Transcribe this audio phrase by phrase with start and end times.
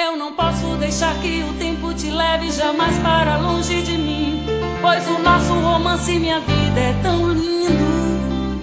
[0.00, 4.44] Eu não posso deixar que o tempo te leve jamais para longe de mim,
[4.80, 8.62] pois o nosso romance e minha vida é tão lindo.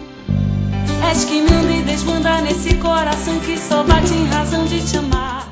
[1.10, 5.52] És que manda e desmanda nesse coração que só bate em razão de te amar.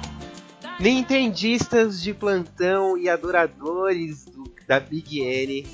[0.79, 5.67] Nintendistas de plantão e adoradores do- da Big N,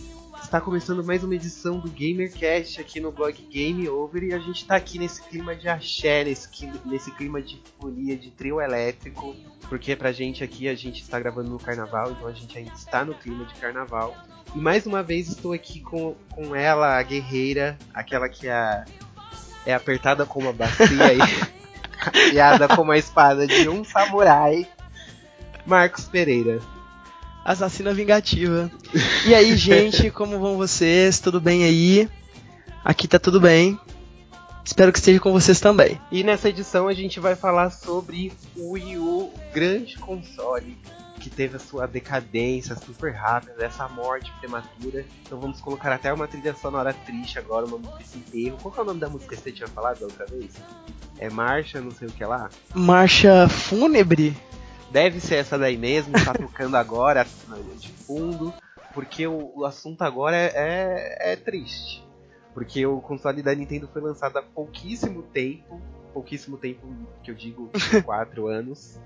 [0.49, 4.63] está começando mais uma edição do GamerCast aqui no blog Game Over e a gente
[4.63, 6.49] está aqui nesse clima de axé, nesse,
[6.85, 9.35] nesse clima de folia, de trio elétrico,
[9.69, 13.05] porque pra gente aqui a gente está gravando no carnaval, então a gente ainda está
[13.05, 14.17] no clima de carnaval.
[14.55, 18.85] E mais uma vez estou aqui com, com ela, a guerreira, aquela que é,
[19.67, 21.19] é apertada como uma bacia e
[22.01, 24.67] afiada como a espada de um samurai.
[25.63, 26.59] Marcos Pereira.
[27.43, 28.71] Assassina vingativa.
[29.25, 31.19] E aí, gente, como vão vocês?
[31.19, 32.09] Tudo bem aí?
[32.83, 33.79] Aqui tá tudo bem.
[34.63, 35.99] Espero que esteja com vocês também.
[36.11, 40.77] E nessa edição a gente vai falar sobre o Wii U, grande console
[41.19, 45.05] que teve a sua decadência super rápida, essa morte prematura.
[45.21, 48.57] Então vamos colocar até uma trilha sonora triste agora, uma música de enterro.
[48.61, 50.53] Qual é o nome da música que você tinha falado da outra vez?
[51.17, 52.49] É Marcha, não sei o que lá?
[52.73, 54.35] Marcha fúnebre?
[54.91, 57.25] Deve ser essa daí mesmo, tá tocando agora
[57.77, 58.53] de fundo,
[58.93, 62.03] porque o, o assunto agora é, é, é triste.
[62.53, 65.79] Porque o console da Nintendo foi lançado há pouquíssimo tempo,
[66.13, 66.87] pouquíssimo tempo
[67.23, 67.69] que eu digo
[68.03, 68.99] 4 anos,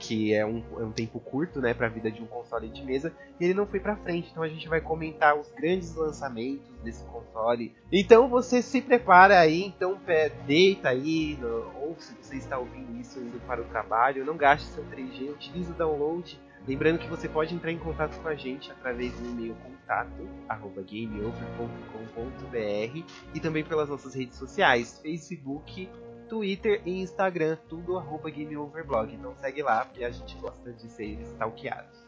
[0.00, 3.12] que é um, é um tempo curto, né, pra vida de um console de mesa,
[3.38, 4.28] e ele não foi pra frente.
[4.30, 7.74] Então a gente vai comentar os grandes lançamentos desse console.
[7.92, 12.98] Então você se prepara aí, então pé, deita aí, no- ou se você está ouvindo
[12.98, 16.40] isso indo para o trabalho, não gaste seu 3G, utilize o download.
[16.66, 20.82] Lembrando que você pode entrar em contato com a gente através do e-mail contato arroba
[20.82, 23.02] gameover.com.br
[23.34, 25.88] e também pelas nossas redes sociais, Facebook,
[26.30, 29.12] Twitter e Instagram, tudo arroba gameoverblog.
[29.14, 31.98] Então segue lá, porque a gente gosta de ser stalkeados.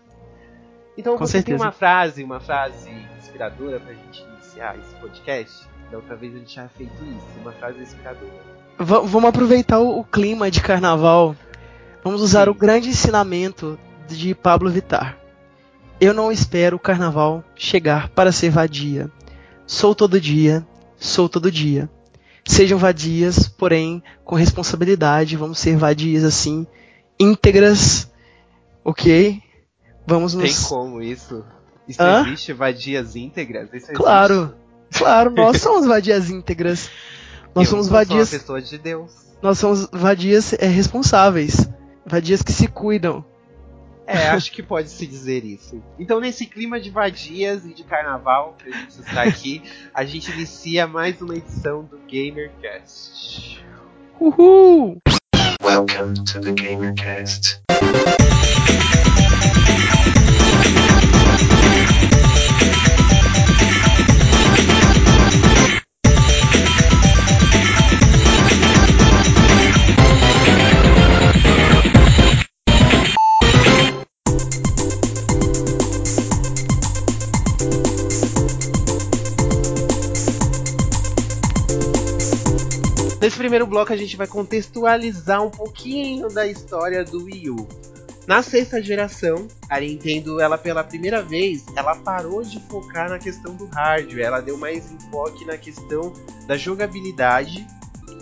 [0.97, 1.59] Então Com você certeza.
[1.59, 5.67] tem uma frase, uma frase inspiradora pra gente iniciar esse podcast?
[5.91, 8.33] Da outra vez a gente já fez isso, uma frase inspiradora.
[8.79, 11.35] Va- vamos aproveitar o, o clima de carnaval.
[12.05, 12.51] Vamos usar Sim.
[12.51, 15.19] o grande ensinamento de Pablo Vittar.
[16.01, 19.11] Eu não espero o carnaval chegar para ser vadia.
[19.67, 20.67] Sou todo dia,
[20.97, 21.89] sou todo dia.
[22.45, 25.37] Sejam vadias, porém com responsabilidade.
[25.37, 26.67] Vamos ser vadias assim,
[27.19, 28.11] íntegras,
[28.85, 29.41] ok?
[30.07, 30.67] Vamos Tem nos.
[30.67, 31.45] como isso?
[31.87, 32.23] Isso Hã?
[32.27, 32.53] existe?
[32.53, 33.67] Vadias íntegras?
[33.69, 33.95] Isso existe?
[33.95, 34.55] Claro,
[34.93, 36.91] claro, nós somos vadias íntegras.
[37.55, 38.33] Nós Eu somos não sou vadias.
[38.33, 39.13] uma pessoa de Deus.
[39.41, 41.69] Nós somos vadias é, responsáveis.
[42.07, 43.25] Vadias que se cuidam.
[44.07, 45.83] É, acho que pode se dizer isso.
[45.99, 49.63] Então, nesse clima de vadias e de carnaval que a gente está aqui,
[49.95, 53.65] a gente inicia mais uma edição do GamerCast.
[54.21, 54.99] Uhul!
[55.63, 57.63] Welcome to the GamerCast.
[83.23, 87.69] Nesse primeiro bloco, a gente vai contextualizar um pouquinho da história do Wii U.
[88.27, 93.55] Na sexta geração, a Nintendo, ela pela primeira vez, ela parou de focar na questão
[93.55, 96.13] do hardware, ela deu mais enfoque na questão
[96.49, 97.65] da jogabilidade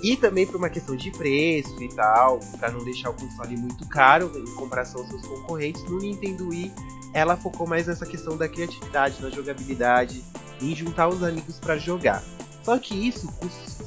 [0.03, 3.89] e também por uma questão de preço e tal, para não deixar o console muito
[3.89, 5.83] caro em comparação aos seus concorrentes.
[5.85, 6.71] No Nintendo Wii,
[7.15, 10.23] ela focou mais nessa questão da criatividade, na jogabilidade,
[10.61, 12.23] em juntar os amigos para jogar.
[12.63, 13.27] Só que isso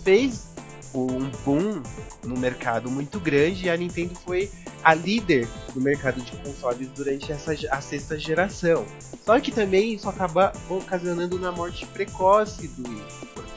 [0.03, 0.52] fez
[0.93, 1.81] um boom
[2.23, 4.49] no mercado muito grande e a Nintendo foi
[4.83, 8.85] a líder no mercado de consoles durante essa a sexta geração.
[9.25, 13.03] Só que também isso acaba ocasionando na morte precoce do Wii,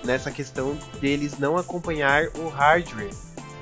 [0.05, 3.11] nessa questão deles não acompanhar o hardware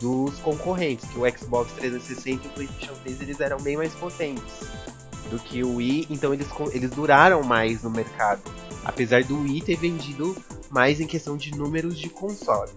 [0.00, 4.42] dos concorrentes, que o Xbox 360 e o PlayStation 3 eles eram bem mais potentes
[5.30, 8.42] do que o Wii, então eles, eles duraram mais no mercado,
[8.84, 10.36] apesar do Wii ter vendido
[10.70, 12.70] mais em questão de números de console.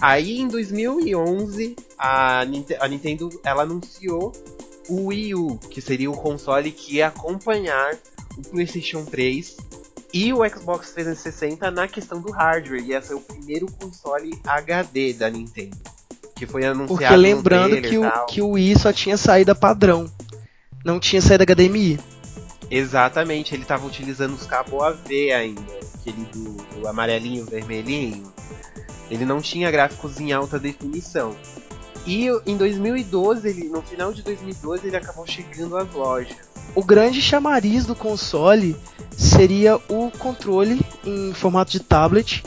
[0.00, 4.32] Aí em 2011 a, Ninte- a Nintendo ela anunciou
[4.88, 7.96] o Wii U, que seria o console que ia acompanhar
[8.36, 9.56] o PlayStation 3
[10.12, 12.82] e o Xbox 360 na questão do hardware.
[12.84, 15.76] Ia ser o primeiro console HD da Nintendo.
[16.34, 20.10] Que foi anunciado Porque lembrando que e o, que o Wii só tinha saída padrão.
[20.84, 21.98] Não tinha saída HDMI.
[22.70, 25.62] Exatamente, ele tava utilizando os cabos AV ainda,
[25.94, 28.32] aquele do, do amarelinho, vermelhinho.
[29.10, 31.36] Ele não tinha gráficos em alta definição.
[32.06, 36.36] E em 2012, ele, no final de 2012, ele acabou chegando às lojas.
[36.74, 38.76] O grande chamariz do console
[39.16, 42.44] seria o controle em formato de tablet,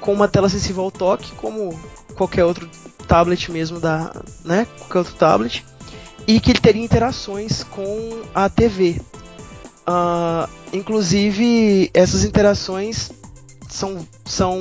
[0.00, 1.78] com uma tela sensível ao toque, como
[2.14, 2.68] qualquer outro
[3.08, 4.14] tablet mesmo da,
[4.44, 5.64] né, qualquer outro tablet,
[6.26, 9.00] e que ele teria interações com a TV.
[9.82, 13.10] Uh, inclusive essas interações
[13.68, 14.60] são, são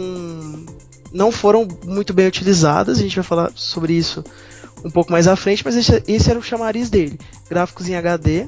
[1.11, 2.97] não foram muito bem utilizadas.
[2.97, 4.23] A gente vai falar sobre isso
[4.83, 7.19] um pouco mais à frente, mas esse, esse era o chamariz dele:
[7.49, 8.47] gráficos em HD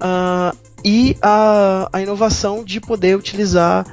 [0.00, 3.84] uh, e a, a inovação de poder utilizar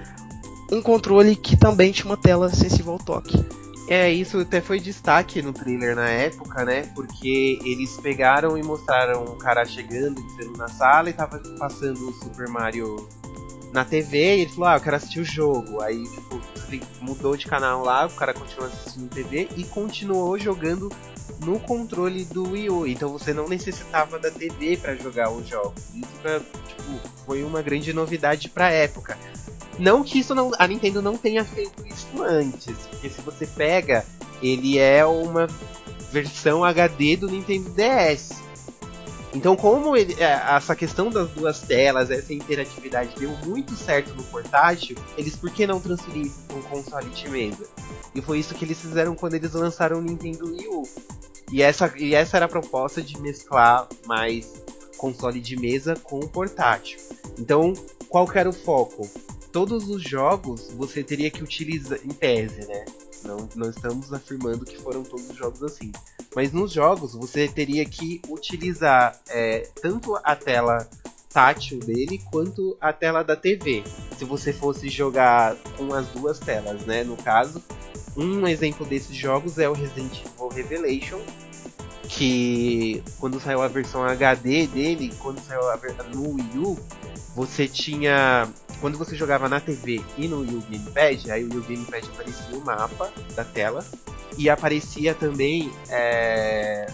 [0.71, 3.43] um controle que também tinha uma tela sensível ao toque.
[3.89, 6.83] É, isso até foi destaque no trailer na época, né?
[6.93, 12.13] Porque eles pegaram e mostraram um cara chegando, entrando na sala e tava passando o
[12.13, 13.07] Super Mario
[13.71, 15.81] na TV e ele falou, ah, eu quero assistir o jogo.
[15.81, 16.41] Aí, tipo,
[17.01, 20.91] mudou de canal lá, o cara continuou assistindo TV e continuou jogando
[21.43, 22.87] no controle do Wii U.
[22.87, 25.83] Então você não necessitava da TV para jogar os jogos.
[25.93, 29.17] Isso tipo, foi uma grande novidade pra época.
[29.77, 34.03] Não que isso não, a Nintendo não tenha feito isso antes, porque se você pega,
[34.41, 35.47] ele é uma
[36.11, 38.46] versão HD do Nintendo DS.
[39.33, 44.23] Então, como ele, é, essa questão das duas telas, essa interatividade deu muito certo no
[44.23, 47.65] portátil, eles por que não transferir isso para um console de mesa?
[48.15, 50.83] E foi isso que eles fizeram quando eles lançaram o Nintendo Wii U.
[51.51, 54.63] E essa, e essa era a proposta de mesclar mais
[54.97, 56.99] console de mesa com o portátil.
[57.37, 57.73] Então,
[58.09, 59.07] qual era o foco?
[59.57, 62.85] todos os jogos você teria que utilizar, em tese, né?
[63.23, 65.91] Não, não estamos afirmando que foram todos os jogos assim.
[66.37, 70.87] Mas nos jogos você teria que utilizar é, tanto a tela
[71.33, 73.83] tátil dele quanto a tela da TV.
[74.19, 77.03] Se você fosse jogar com as duas telas, né?
[77.03, 77.59] No caso,
[78.15, 81.19] um exemplo desses jogos é o Resident Evil Revelation,
[82.07, 86.77] que quando saiu a versão HD dele, quando saiu a versão no Wii U,
[87.35, 88.47] você tinha
[88.79, 92.63] quando você jogava na TV e no Wii U Gamepad, aí o Gamepad aparecia o
[92.63, 93.83] mapa da tela
[94.37, 96.87] e aparecia também é,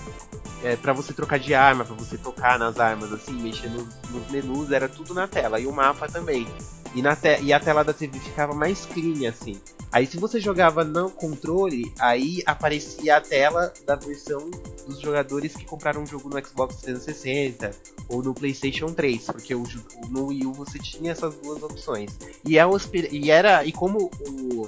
[0.63, 4.31] é, para você trocar de arma, para você tocar nas armas, assim, mexer nos, nos,
[4.31, 6.47] menus, era tudo na tela e o mapa também.
[6.95, 9.59] E, na te e a tela da TV ficava mais clean, assim.
[9.91, 14.49] Aí se você jogava no controle, aí aparecia a tela da versão
[14.87, 17.71] dos jogadores que compraram um jogo no Xbox 360
[18.09, 19.63] ou no PlayStation 3, porque o,
[20.09, 22.11] no Wii U você tinha essas duas opções.
[22.45, 22.63] E, é
[23.11, 24.67] e era e como o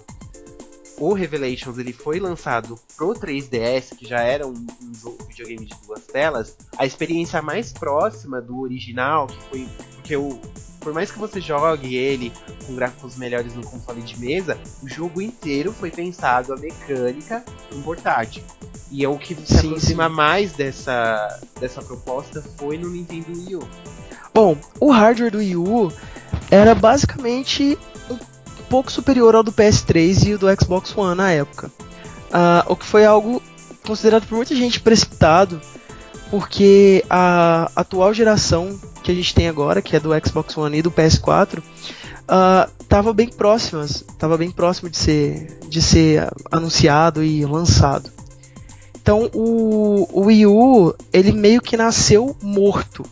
[0.97, 6.05] o Revelations ele foi lançado pro 3DS, que já era um, um videogame de duas
[6.05, 10.39] telas, a experiência mais próxima do original, que foi porque o
[10.85, 12.31] por mais que você jogue ele
[12.67, 17.43] com gráficos melhores no console de mesa, o jogo inteiro foi pensado a mecânica
[17.73, 18.43] em portátil.
[18.91, 20.15] E é o que se sim, aproxima sim.
[20.15, 23.67] mais dessa, dessa proposta foi no Nintendo Wii U.
[24.31, 25.91] Bom, o hardware do Wii U
[26.51, 27.75] era basicamente
[28.07, 28.17] um
[28.69, 31.71] pouco superior ao do PS3 e o do Xbox One na época.
[32.27, 33.41] Uh, o que foi algo
[33.87, 35.59] considerado por muita gente precipitado,
[36.29, 40.81] porque a atual geração que a gente tem agora, que é do Xbox One e
[40.81, 41.61] do PS4,
[42.79, 48.11] estava uh, bem próximas, estava bem próximo de ser, de ser anunciado e lançado.
[49.01, 53.05] Então o, o Wii U ele meio que nasceu morto,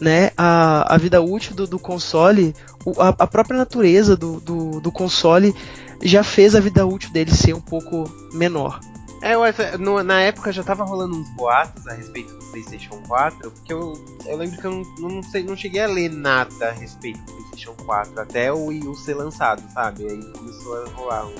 [0.00, 0.30] né?
[0.36, 2.54] A, a vida útil do, do console,
[2.96, 5.52] a, a, própria natureza do, do, do console
[6.00, 8.78] já fez a vida útil dele ser um pouco menor.
[9.22, 13.72] É, no, na época já tava rolando uns boatos a respeito do PlayStation 4, porque
[13.72, 13.92] eu,
[14.26, 17.32] eu lembro que eu não, não, sei, não cheguei a ler nada a respeito do
[17.32, 20.06] PlayStation 4 até o Wii U ser lançado, sabe?
[20.08, 21.34] Aí começou a rolar um.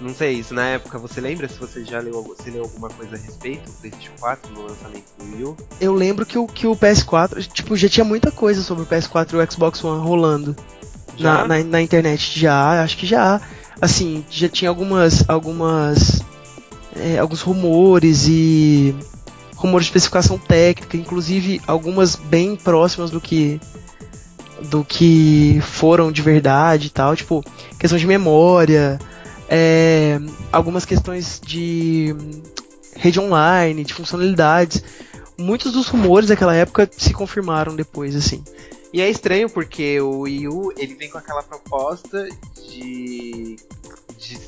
[0.00, 3.14] Não sei, isso na época você lembra se você já leu, você leu alguma coisa
[3.14, 5.56] a respeito do PlayStation 4 no lançamento do Wii U?
[5.80, 9.34] Eu lembro que o, que o PS4, tipo, já tinha muita coisa sobre o PS4
[9.34, 10.56] e o Xbox One rolando
[11.18, 12.38] na, na, na internet.
[12.38, 13.40] Já, acho que já.
[13.80, 16.22] Assim, já tinha algumas algumas
[16.96, 18.94] é, alguns rumores e
[19.56, 23.60] rumores de especificação técnica, inclusive algumas bem próximas do que
[24.68, 27.44] do que foram de verdade e tal, tipo
[27.78, 28.98] questão de memória,
[29.48, 30.18] é,
[30.50, 32.14] algumas questões de
[32.96, 34.82] rede online, de funcionalidades.
[35.36, 38.42] Muitos dos rumores daquela época se confirmaram depois, assim.
[38.92, 42.28] E é estranho porque o Wii U ele vem com aquela proposta
[42.68, 43.56] de,
[44.16, 44.38] de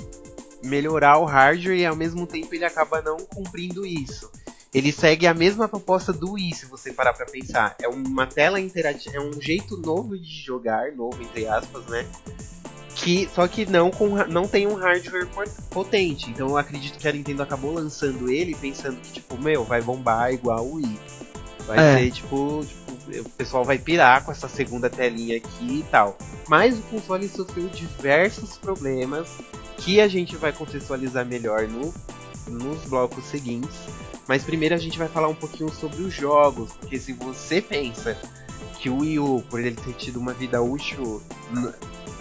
[0.66, 4.30] melhorar o hardware e ao mesmo tempo ele acaba não cumprindo isso.
[4.75, 7.75] Ele segue a mesma proposta do Wii, se você parar para pensar.
[7.80, 12.04] É uma tela interativa, é um jeito novo de jogar, novo entre aspas, né?
[12.94, 15.26] Que, só que não, com, não tem um hardware
[15.70, 16.28] potente.
[16.30, 20.32] Então eu acredito que a Nintendo acabou lançando ele pensando que, tipo, meu, vai bombar
[20.32, 20.99] igual o Wii.
[21.66, 21.99] Vai é.
[21.99, 22.86] ser, tipo, tipo,
[23.20, 26.16] o pessoal vai pirar com essa segunda telinha aqui e tal.
[26.48, 29.28] Mas o console sofreu diversos problemas
[29.78, 31.92] que a gente vai contextualizar melhor no,
[32.48, 33.76] nos blocos seguintes.
[34.26, 38.16] Mas primeiro a gente vai falar um pouquinho sobre os jogos, porque se você pensa
[38.78, 41.22] que o Wii U, por ele ter tido uma vida útil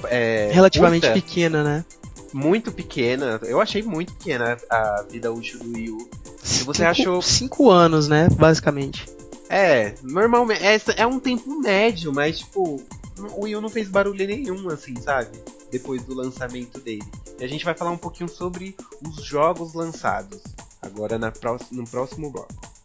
[0.06, 1.86] é, relativamente curta, pequena, né?
[2.34, 6.10] Muito pequena, eu achei muito pequena a vida útil do Wii U.
[6.44, 9.15] Se você cinco, achou cinco anos, né, basicamente.
[9.58, 12.84] É, normalmente é, é um tempo médio, mas tipo
[13.38, 15.30] o Wii U não fez barulho nenhum, assim, sabe?
[15.72, 17.06] Depois do lançamento dele.
[17.40, 20.44] E a gente vai falar um pouquinho sobre os jogos lançados.
[20.82, 21.32] Agora na
[21.72, 22.76] no próximo bloco.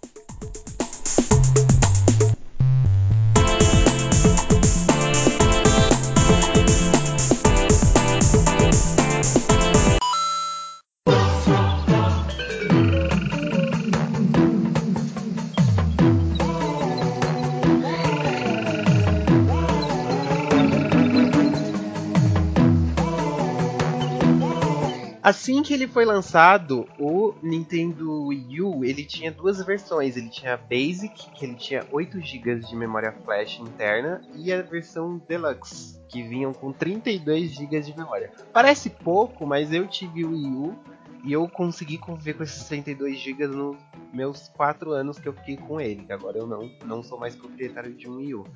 [25.23, 30.17] Assim que ele foi lançado, o Nintendo Wii U, ele tinha duas versões.
[30.17, 34.63] Ele tinha a Basic, que ele tinha 8 GB de memória flash interna, e a
[34.63, 38.33] versão Deluxe, que vinham com 32 GB de memória.
[38.53, 40.79] Parece pouco, mas eu tive o Wii U
[41.23, 43.77] e eu consegui conviver com esses 32 GB nos
[44.13, 46.11] meus 4 anos que eu fiquei com ele.
[46.11, 48.47] Agora eu não, não sou mais proprietário de um Wii U.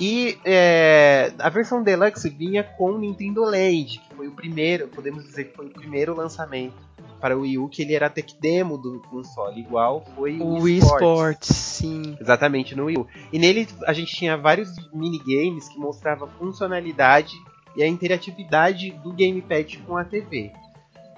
[0.00, 5.24] E é, a versão Deluxe vinha com o Nintendo Land, que foi o primeiro, podemos
[5.24, 6.74] dizer que foi o primeiro lançamento
[7.20, 10.62] para o Wii U, que ele era tech demo do console, igual foi o, o
[10.62, 11.02] Wii Sports.
[11.02, 11.56] Sports.
[11.56, 12.16] sim.
[12.20, 13.06] Exatamente, no Wii U.
[13.32, 17.34] E nele a gente tinha vários minigames que mostravam a funcionalidade
[17.76, 20.50] e a interatividade do gamepad com a TV.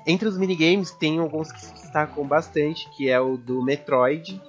[0.06, 4.40] Entre os minigames tem alguns que se destacam bastante, que é o do Metroid,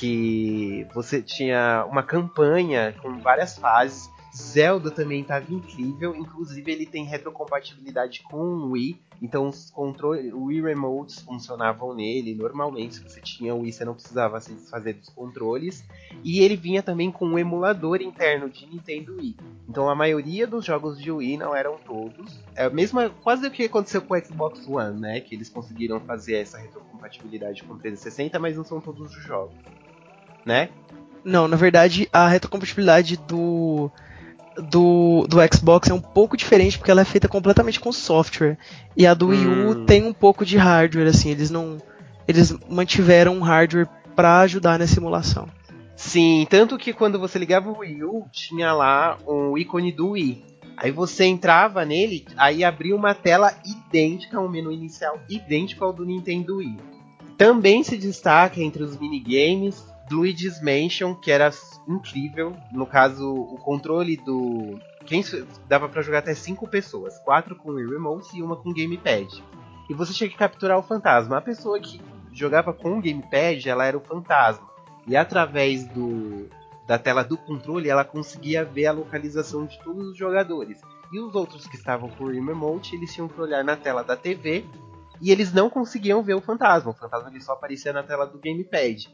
[0.00, 4.10] que você tinha uma campanha com várias fases.
[4.34, 10.44] Zelda também estava incrível, inclusive ele tem retrocompatibilidade com o Wii, então os controles, o
[10.44, 12.94] Wii Remotes funcionavam nele normalmente.
[12.94, 15.84] Se você tinha o Wii, você não precisava se desfazer dos controles.
[16.24, 19.36] E ele vinha também com um emulador interno de Nintendo Wii.
[19.68, 22.38] Então a maioria dos jogos de Wii não eram todos.
[22.54, 25.20] É a mesma, quase o que aconteceu com o Xbox One, né?
[25.20, 29.56] Que eles conseguiram fazer essa retrocompatibilidade com o 360, mas não são todos os jogos
[30.44, 30.68] né?
[31.24, 33.90] Não, na verdade a retrocompatibilidade do,
[34.56, 38.58] do, do Xbox é um pouco diferente porque ela é feita completamente com software.
[38.96, 39.28] E a do.
[39.28, 39.84] Wii U hum.
[39.84, 41.78] tem um pouco de hardware, assim, eles não.
[42.26, 45.48] Eles mantiveram um hardware para ajudar na simulação.
[45.96, 50.44] Sim, tanto que quando você ligava o Wii U, tinha lá um ícone do Wii.
[50.76, 56.06] Aí você entrava nele, aí abria uma tela idêntica, um menu inicial idêntico ao do
[56.06, 56.78] Nintendo Wii.
[57.36, 61.50] Também se destaca entre os minigames Luigi's Mansion, que era
[61.86, 62.56] incrível.
[62.72, 64.78] No caso, o controle do.
[65.06, 65.24] Quem
[65.68, 69.42] dava para jogar até cinco pessoas, quatro com o remote e uma com gamepad.
[69.88, 71.38] E você tinha que capturar o fantasma.
[71.38, 72.00] A pessoa que
[72.32, 74.68] jogava com o gamepad, ela era o fantasma.
[75.06, 76.48] E através do
[76.86, 80.80] da tela do controle, ela conseguia ver a localização de todos os jogadores.
[81.12, 84.16] E os outros que estavam com o remote, eles tinham que olhar na tela da
[84.16, 84.64] TV
[85.20, 86.90] e eles não conseguiam ver o fantasma.
[86.90, 89.08] O fantasma ele só aparecia na tela do gamepad.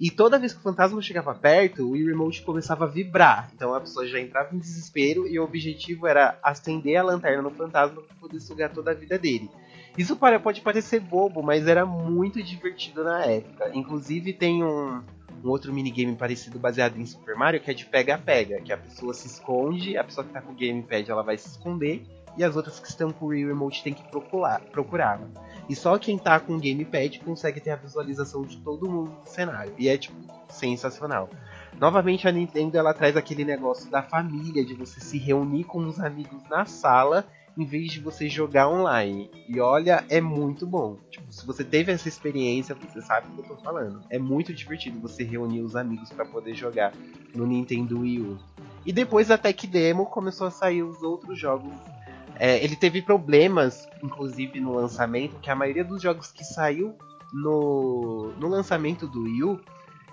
[0.00, 3.50] E toda vez que o fantasma chegava perto, o Remote começava a vibrar.
[3.54, 7.50] Então a pessoa já entrava em desespero e o objetivo era acender a lanterna no
[7.50, 9.48] fantasma para poder sugar toda a vida dele.
[9.96, 13.70] Isso pode parecer bobo, mas era muito divertido na época.
[13.74, 15.02] Inclusive tem um,
[15.44, 19.12] um outro minigame parecido baseado em Super Mario que é de pega-pega, que a pessoa
[19.12, 22.02] se esconde, a pessoa que está com o gamepad ela vai se esconder
[22.36, 24.60] e as outras que estão com o Remote tem que procurar.
[24.60, 25.20] procurar.
[25.68, 29.28] E só quem tá com o gamepad consegue ter a visualização de todo mundo do
[29.28, 29.74] cenário.
[29.78, 30.16] E é tipo
[30.48, 31.28] sensacional.
[31.78, 35.98] Novamente a Nintendo ela traz aquele negócio da família, de você se reunir com os
[36.00, 39.30] amigos na sala em vez de você jogar online.
[39.48, 40.96] E olha, é muito bom.
[41.10, 44.02] Tipo, se você teve essa experiência, você sabe o que eu tô falando.
[44.10, 46.92] É muito divertido você reunir os amigos para poder jogar
[47.34, 48.38] no Nintendo Wii U.
[48.84, 51.72] E depois da Tech Demo começou a sair os outros jogos
[52.38, 56.96] é, ele teve problemas, inclusive no lançamento, que a maioria dos jogos que saiu
[57.32, 59.60] no, no lançamento do Wii U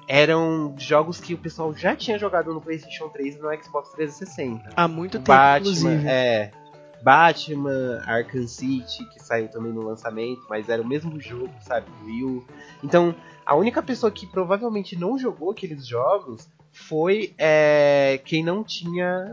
[0.08, 4.70] eram jogos que o pessoal já tinha jogado no PlayStation 3 e no Xbox 360.
[4.76, 6.08] Há muito tempo, Batman, inclusive.
[6.08, 6.52] É,
[7.04, 12.06] Batman, Arkham City, que saiu também no lançamento, mas era o mesmo jogo, sabe, do
[12.06, 12.46] Wii U.
[12.84, 19.26] Então, a única pessoa que provavelmente não jogou aqueles jogos foi é, quem não tinha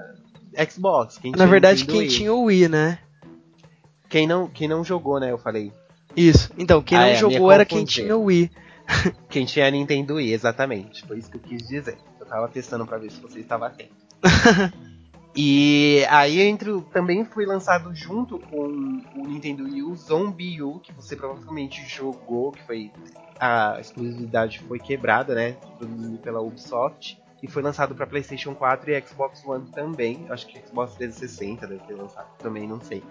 [0.70, 1.20] Xbox.
[1.36, 2.08] Na verdade, quem Wii.
[2.08, 2.98] tinha o Wii, né?
[4.08, 5.30] Quem não, quem não jogou, né?
[5.30, 5.72] Eu falei.
[6.16, 6.50] Isso.
[6.56, 8.50] Então, quem Ah, não é, jogou era quem tinha o Wii.
[9.28, 11.04] Quem tinha Nintendo Wii, exatamente.
[11.04, 11.98] Foi isso que eu quis dizer.
[12.20, 13.90] Eu tava testando pra ver se você estava atento.
[15.34, 18.62] e aí entre o- também foi lançado junto com
[19.16, 22.90] o Nintendo Wii U Zombie U, que você provavelmente jogou, que foi
[23.38, 25.56] a exclusividade foi quebrada, né?
[25.78, 27.18] Produzido pela Ubisoft.
[27.42, 30.26] E foi lançado pra PlayStation 4 e Xbox One também.
[30.30, 33.02] Acho que Xbox 360 deve ter lançado também, não sei.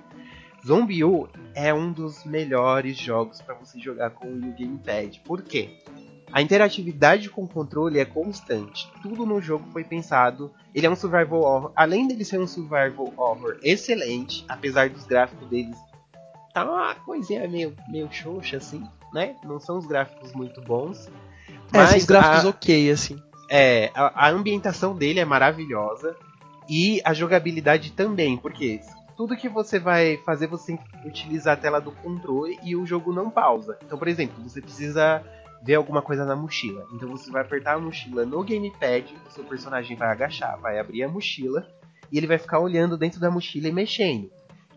[0.66, 5.20] Zombie U é um dos melhores jogos para você jogar com o Gamepad.
[5.24, 5.70] Por quê?
[6.32, 8.92] A interatividade com o controle é constante.
[9.02, 10.52] Tudo no jogo foi pensado.
[10.74, 11.72] Ele é um survival horror.
[11.76, 15.78] Além dele ser um survival horror excelente, apesar dos gráficos deles
[16.52, 19.36] tá uma coisinha meio, meio xoxa assim, né?
[19.44, 21.08] Não são os gráficos muito bons.
[21.72, 23.22] É, são os gráficos a- ok, assim.
[23.56, 26.16] É, a, a ambientação dele é maravilhosa
[26.68, 28.82] e a jogabilidade também, porque
[29.16, 32.86] tudo que você vai fazer você tem que utilizar a tela do controle e o
[32.86, 33.78] jogo não pausa.
[33.86, 35.24] Então, por exemplo, você precisa
[35.64, 36.86] ver alguma coisa na mochila.
[36.94, 41.04] Então você vai apertar a mochila no gamepad, o seu personagem vai agachar, vai abrir
[41.04, 41.66] a mochila
[42.12, 44.30] e ele vai ficar olhando dentro da mochila e mexendo.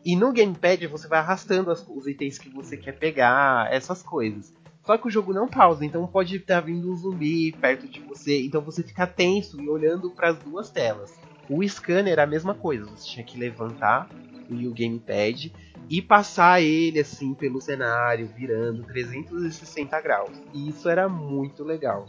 [0.04, 4.54] E no gamepad você vai arrastando as- os itens que você quer pegar, essas coisas.
[4.88, 8.40] Só que o jogo não pausa, então pode estar vindo um zumbi perto de você,
[8.40, 11.14] então você fica tenso e olhando para as duas telas.
[11.47, 14.09] O scanner era a mesma coisa, você tinha que levantar
[14.50, 15.52] o Gamepad
[15.90, 20.42] e passar ele assim pelo cenário, virando 360 graus.
[20.54, 22.09] E isso era muito legal.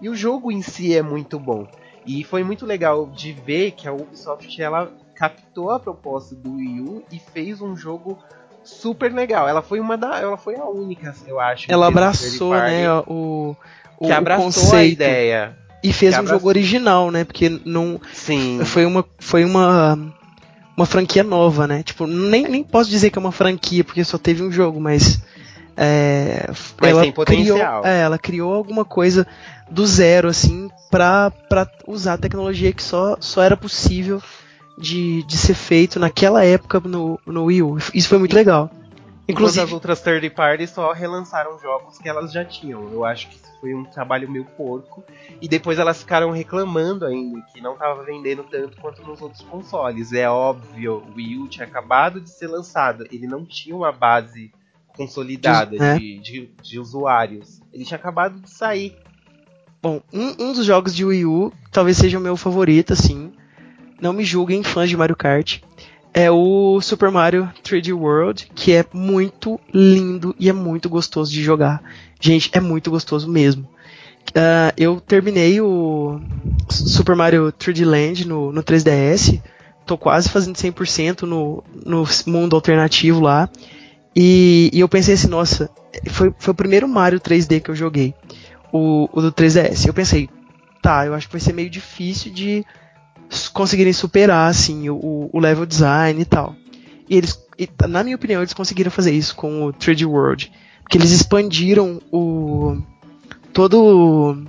[0.00, 1.68] E o jogo em si é muito bom.
[2.04, 6.80] E foi muito legal de ver que a Ubisoft ela captou a proposta do Wii
[6.80, 8.18] U e fez um jogo
[8.64, 9.48] super legal.
[9.48, 11.70] Ela foi uma da, ela foi a única, eu acho.
[11.70, 13.56] Ela abraçou, né, o,
[13.98, 15.56] o, que abraçou a conceito ideia.
[15.82, 16.38] e fez que um abraçou.
[16.38, 17.24] jogo original, né?
[17.24, 18.60] Porque não Sim.
[18.64, 19.98] foi uma foi uma
[20.76, 21.82] uma franquia nova, né?
[21.82, 25.20] Tipo, nem, nem posso dizer que é uma franquia porque só teve um jogo, mas
[25.76, 26.50] é,
[26.80, 27.82] Mas ela tem potencial.
[27.82, 29.26] Criou, é, ela criou alguma coisa
[29.70, 31.32] do zero assim pra
[31.86, 34.22] usar a tecnologia que só, só era possível
[34.76, 37.78] de, de ser feito naquela época no, no Wii U.
[37.94, 38.70] Isso foi muito legal.
[39.28, 42.90] Enquanto Inclusive, as outras third parties só relançaram jogos que elas já tinham.
[42.92, 45.04] Eu acho que isso foi um trabalho meio porco.
[45.40, 50.12] E depois elas ficaram reclamando ainda que não estava vendendo tanto quanto nos outros consoles.
[50.12, 53.06] É óbvio, o Wii U tinha acabado de ser lançado.
[53.12, 54.50] Ele não tinha uma base
[54.96, 55.98] consolidada De- né?
[55.98, 57.60] de, de, de usuários.
[57.72, 58.96] Ele tinha acabado de sair.
[59.80, 63.32] Bom, um, um dos jogos de Wii U, talvez seja o meu favorito, assim.
[64.02, 65.60] Não me julguem, fãs de Mario Kart.
[66.12, 71.40] É o Super Mario 3D World, que é muito lindo e é muito gostoso de
[71.40, 71.80] jogar.
[72.20, 73.64] Gente, é muito gostoso mesmo.
[74.34, 76.20] Ah, eu terminei o
[76.68, 79.40] Super Mario 3D Land no, no 3DS.
[79.86, 83.48] Tô quase fazendo 100% no, no mundo alternativo lá.
[84.16, 85.70] E, e eu pensei assim, nossa,
[86.10, 88.14] foi, foi o primeiro Mario 3D que eu joguei
[88.72, 89.86] o, o do 3DS.
[89.86, 90.28] Eu pensei,
[90.82, 92.66] tá, eu acho que vai ser meio difícil de
[93.52, 96.54] conseguirem superar assim o, o level design e tal.
[97.08, 100.96] E eles, e, na minha opinião, eles conseguiram fazer isso com o 3D World, porque
[100.96, 102.78] eles expandiram o
[103.52, 104.42] todo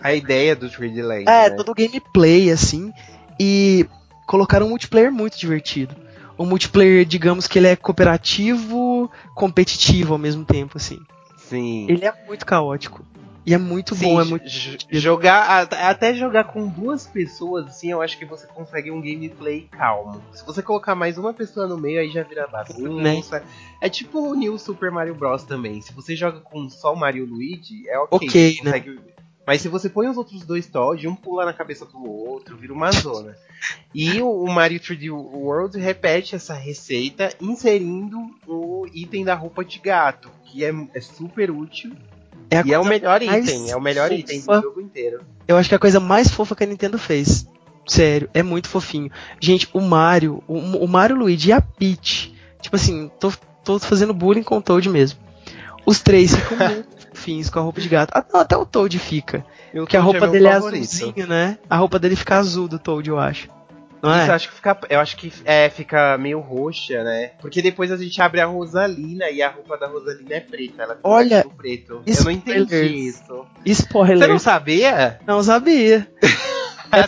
[0.00, 1.24] A ideia do 3D Land.
[1.28, 1.50] é, né?
[1.50, 2.92] todo o gameplay assim
[3.40, 3.86] e
[4.26, 5.94] colocaram um multiplayer muito divertido.
[6.38, 10.98] Um multiplayer, digamos que ele é cooperativo, competitivo ao mesmo tempo assim.
[11.36, 11.86] Sim.
[11.88, 13.04] Ele é muito caótico.
[13.46, 14.44] E é muito Sim, bom, é muito
[14.90, 20.22] jogar até jogar com duas pessoas assim, eu acho que você consegue um gameplay calmo.
[20.32, 23.42] Se você colocar mais uma pessoa no meio, aí já vira bagunça.
[23.82, 25.80] É tipo o New Super Mario Bros também.
[25.82, 28.28] Se você joga com só o Mario e o Luigi, é ok.
[28.28, 28.72] Ok, né?
[28.72, 29.00] consegue-
[29.46, 32.72] Mas se você põe os outros dois Toad, um pula na cabeça do outro, vira
[32.72, 33.36] uma zona.
[33.94, 39.78] E o, o Mario 3D World repete essa receita inserindo o item da roupa de
[39.78, 41.92] gato, que é, é super útil.
[42.54, 44.60] É e é o melhor item, é o melhor item do fofa.
[44.60, 45.20] jogo inteiro.
[45.46, 47.46] Eu acho que é a coisa mais fofa que a Nintendo fez.
[47.86, 49.10] Sério, é muito fofinho.
[49.40, 52.34] Gente, o Mario, o, o Mario Luigi e a Peach.
[52.60, 55.18] Tipo assim, tô, tô fazendo bullying com o Toad mesmo.
[55.84, 58.10] Os três ficam muito fofinhos com a roupa de gato.
[58.14, 59.44] Ah, não, até o Toad fica.
[59.74, 60.82] O Porque a Toad roupa meu dele é favorito.
[60.82, 61.58] azulzinho, né?
[61.68, 63.48] A roupa dele fica azul do Toad, eu acho.
[64.04, 64.34] Não Isso, eu é?
[64.34, 67.30] acho que fica, eu acho que é, fica meio roxa, né?
[67.40, 70.82] Porque depois a gente abre a Rosalina e a roupa da Rosalina é preta.
[70.82, 72.02] Ela fica Olha, preto.
[72.06, 73.46] Eu não entendi isso.
[73.64, 74.18] Spoiler.
[74.18, 75.18] Você não sabia?
[75.26, 76.06] não sabia.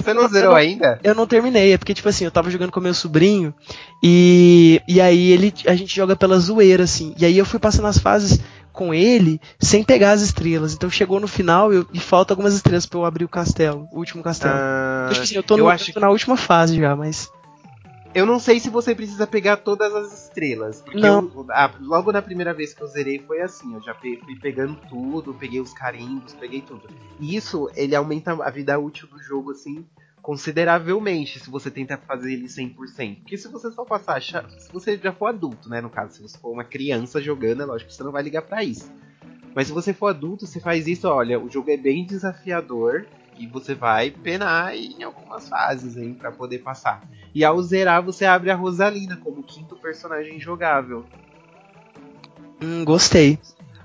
[0.02, 0.98] Você não zerou ainda?
[1.04, 3.54] Eu não terminei, é porque, tipo assim, eu tava jogando com meu sobrinho
[4.02, 7.14] e, e aí ele, a gente joga pela zoeira, assim.
[7.16, 8.40] E aí eu fui passando as fases
[8.76, 10.74] com ele sem pegar as estrelas.
[10.74, 13.98] Então chegou no final eu- e falta algumas estrelas pra eu abrir o castelo, o
[13.98, 14.54] último castelo.
[14.54, 16.94] Ah, então, tipo assim, eu tô, eu no- acho eu tô na última fase já,
[16.94, 17.28] mas.
[18.14, 20.80] Eu não sei se você precisa pegar todas as estrelas.
[20.80, 21.30] Porque Não.
[21.34, 23.74] eu- a- logo na primeira vez que eu zerei foi assim.
[23.74, 26.88] Eu já pe- fui pegando tudo, peguei os carimbos, peguei tudo.
[27.20, 29.84] E isso, ele aumenta a vida útil do jogo, assim,
[30.26, 33.20] consideravelmente, se você tenta fazer ele 100%.
[33.20, 34.20] Porque se você só passar...
[34.20, 36.14] Se você já for adulto, né, no caso.
[36.14, 38.92] Se você for uma criança jogando, é lógico que você não vai ligar pra isso.
[39.54, 43.06] Mas se você for adulto, você faz isso, olha, o jogo é bem desafiador
[43.38, 47.08] e você vai penar em algumas fases aí pra poder passar.
[47.32, 51.06] E ao zerar, você abre a Rosalina como quinto personagem jogável.
[52.60, 53.38] Hum, gostei.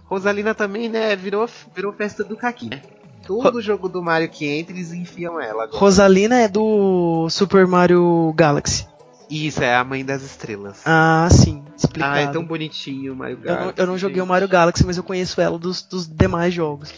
[0.05, 2.81] Rosalina também, né, virou, virou festa do Kaki, né?
[3.25, 5.77] Todo jogo do Mario que entra, eles enfiam ela agora.
[5.77, 8.87] Rosalina é do Super Mario Galaxy.
[9.29, 10.81] Isso, é a mãe das estrelas.
[10.85, 11.63] Ah, sim.
[11.77, 12.15] Explicado.
[12.15, 13.65] Ah, é tão bonitinho o Mario eu, Galaxy.
[13.67, 14.25] não, eu não joguei o.
[14.25, 16.93] Mario Galaxy, mas eu conheço ela dos, dos demais jogos.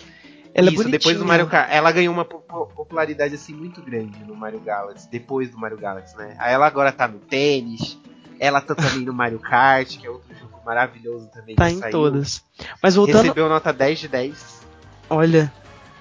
[0.56, 1.00] Ela Isso, é bonitinha.
[1.00, 1.68] depois do Mario Kart.
[1.72, 5.78] Ela ganhou uma po- po- popularidade assim muito grande no Mario Galaxy, depois do Mario
[5.78, 6.36] Galaxy, né?
[6.40, 7.98] Aí ela agora tá no tênis,
[8.40, 11.56] ela tá também no Mario Kart, que é outro jogo maravilhoso também.
[11.56, 11.92] Tá que em saiu.
[11.92, 12.44] todas.
[12.82, 14.62] Mas voltando, Recebeu nota 10 de 10.
[15.10, 15.52] olha,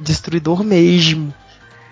[0.02, 1.32] destruidor mesmo.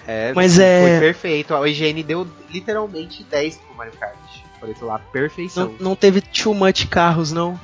[0.07, 1.55] É, Mas foi é- perfeito.
[1.55, 4.15] A IGN deu literalmente 10 pro Mario Kart.
[4.59, 5.69] Falei isso lá, perfeição.
[5.79, 7.59] Não, não teve too much carros, não?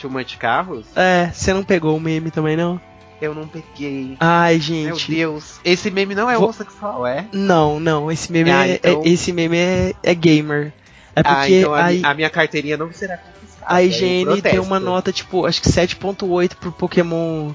[0.00, 0.86] Too Much Carros?
[0.96, 2.80] É, você não pegou o meme também, não?
[3.20, 4.16] Eu não peguei.
[4.18, 4.60] Ai, Meu
[4.96, 5.12] gente.
[5.12, 5.60] Deus.
[5.64, 7.26] Esse meme não é Vou- homossexual, é?
[7.32, 10.72] Não, não, esse meme, Ah, é, então- é- esse meme é, é gamer.
[11.14, 13.66] É porque ah, então a, a, a minha carteirinha não será confiscada.
[13.74, 17.52] a eu IGN deu uma nota, tipo, acho que 7.8 pro Pokémon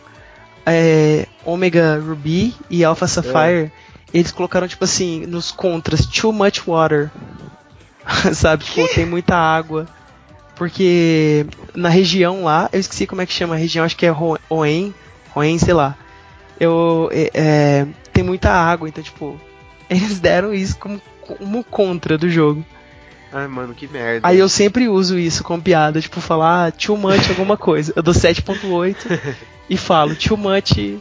[0.68, 3.08] é, Omega Ruby e Alpha É.
[3.08, 3.72] Sapphire.
[4.14, 7.10] Eles colocaram, tipo assim, nos contras, too much water.
[8.34, 9.88] Sabe, tipo, tem muita água.
[10.56, 14.10] Porque na região lá, eu esqueci como é que chama a região, acho que é
[14.10, 14.94] Roen,
[15.34, 15.96] Roen, sei lá.
[16.60, 19.40] Eu, é, é, tem muita água, então, tipo,
[19.90, 22.66] eles deram isso como, como contra do jogo.
[23.38, 24.28] Ai, mano, que merda.
[24.28, 27.94] Aí eu sempre uso isso com piada, tipo, falar ah, too much alguma coisa.
[27.96, 29.36] Eu dou 7.8
[29.70, 31.00] e falo too much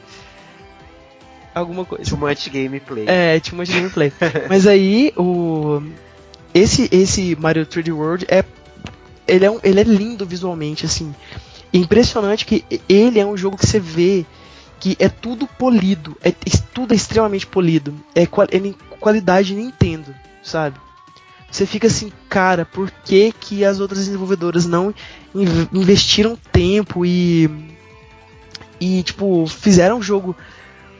[1.55, 2.05] alguma coisa.
[2.11, 3.05] Too much gameplay.
[3.09, 4.12] É, too much gameplay.
[4.49, 5.83] Mas aí, o
[6.53, 8.44] esse esse Mario 3D World é
[9.27, 11.14] ele é, um, ele é lindo visualmente, assim.
[11.72, 14.25] É impressionante que ele é um jogo que você vê
[14.79, 16.31] que é tudo polido, é,
[16.75, 17.94] tudo é extremamente polido.
[18.14, 20.79] É, qual- é qualidade Nintendo, sabe?
[21.50, 24.94] Você fica assim, cara, por que, que as outras desenvolvedoras não
[25.35, 27.48] inv- investiram tempo e.
[28.80, 30.37] E, tipo, fizeram um jogo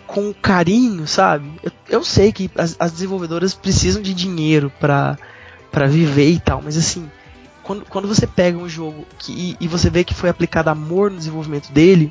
[0.07, 1.51] com carinho, sabe?
[1.63, 5.19] Eu, eu sei que as, as desenvolvedoras precisam de dinheiro pra,
[5.71, 7.11] pra viver e tal, mas assim,
[7.63, 11.11] quando, quando você pega um jogo que, e, e você vê que foi aplicado amor
[11.11, 12.11] no desenvolvimento dele,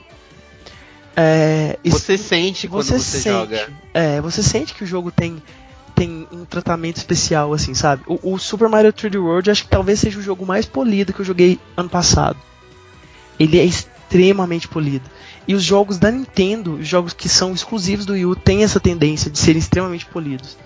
[1.15, 3.69] é, isso- Você sente quando você, sente, joga.
[3.93, 5.41] É, você sente que o jogo tem,
[5.95, 8.03] tem um tratamento especial, assim, sabe?
[8.05, 11.21] O, o Super Mario 3D World acho que talvez seja o jogo mais polido que
[11.21, 12.37] eu joguei ano passado.
[13.39, 15.09] Ele é extremamente polido.
[15.47, 18.79] E os jogos da Nintendo, os jogos que são exclusivos do Wii U, têm essa
[18.79, 20.57] tendência de serem extremamente polidos.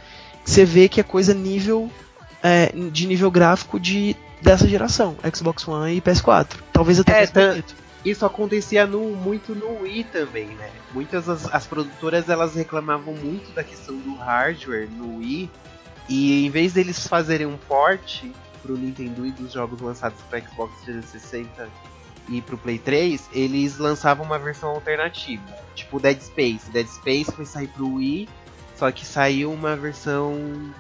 [0.46, 1.89] Você vê que é coisa nível
[2.42, 6.48] é, de nível gráfico de dessa geração, Xbox One e PS4.
[6.72, 7.76] Talvez até É, mais tá- bonito.
[8.03, 10.71] Isso acontecia no, muito no Wii também, né?
[10.93, 15.49] Muitas as, as produtoras elas reclamavam muito da questão do hardware no Wii
[16.07, 18.23] e em vez deles fazerem um port
[18.62, 21.69] pro Nintendo e dos jogos lançados para Xbox 360
[22.29, 26.69] e pro Play 3, eles lançavam uma versão alternativa, tipo Dead Space.
[26.69, 28.29] Dead Space foi sair pro Wii,
[28.75, 30.71] só que saiu uma versão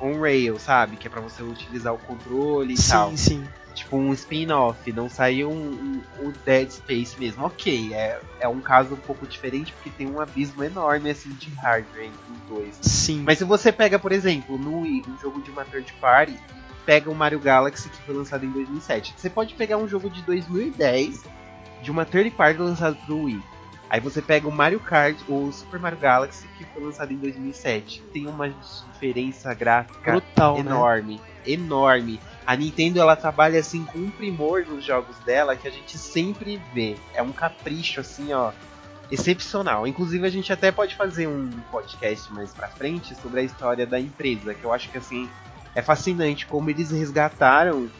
[0.00, 0.96] on rail, sabe?
[0.96, 3.48] Que é pra você utilizar o controle e tal Sim, sim.
[3.76, 7.44] Tipo um spin-off, não saiu um, um- o Dead Space mesmo.
[7.44, 11.48] Ok, é, é um caso um pouco diferente porque tem um abismo enorme assim de
[11.50, 12.78] hardware entre os dois.
[12.80, 13.22] Sim.
[13.24, 16.36] Mas se você pega, por exemplo, no Wii, um jogo de uma third party,
[16.84, 19.14] pega o Mario Galaxy que foi lançado em 2007.
[19.16, 21.22] Você pode pegar um jogo de 2010
[21.82, 23.42] de uma third party lançado pro Wii.
[23.88, 27.16] Aí você pega o Mario Kart ou o Super Mario Galaxy que foi lançado em
[27.16, 28.02] 2007.
[28.12, 28.48] Tem uma
[28.92, 30.60] diferença gráfica Brutal, né?
[30.60, 32.20] enorme, enorme.
[32.46, 36.60] A Nintendo ela trabalha assim com um primor nos jogos dela que a gente sempre
[36.72, 36.96] vê.
[37.12, 38.52] É um capricho assim, ó,
[39.10, 39.86] excepcional.
[39.86, 43.98] Inclusive a gente até pode fazer um podcast mais pra frente sobre a história da
[43.98, 45.28] empresa, que eu acho que assim
[45.74, 47.90] é fascinante como eles resgataram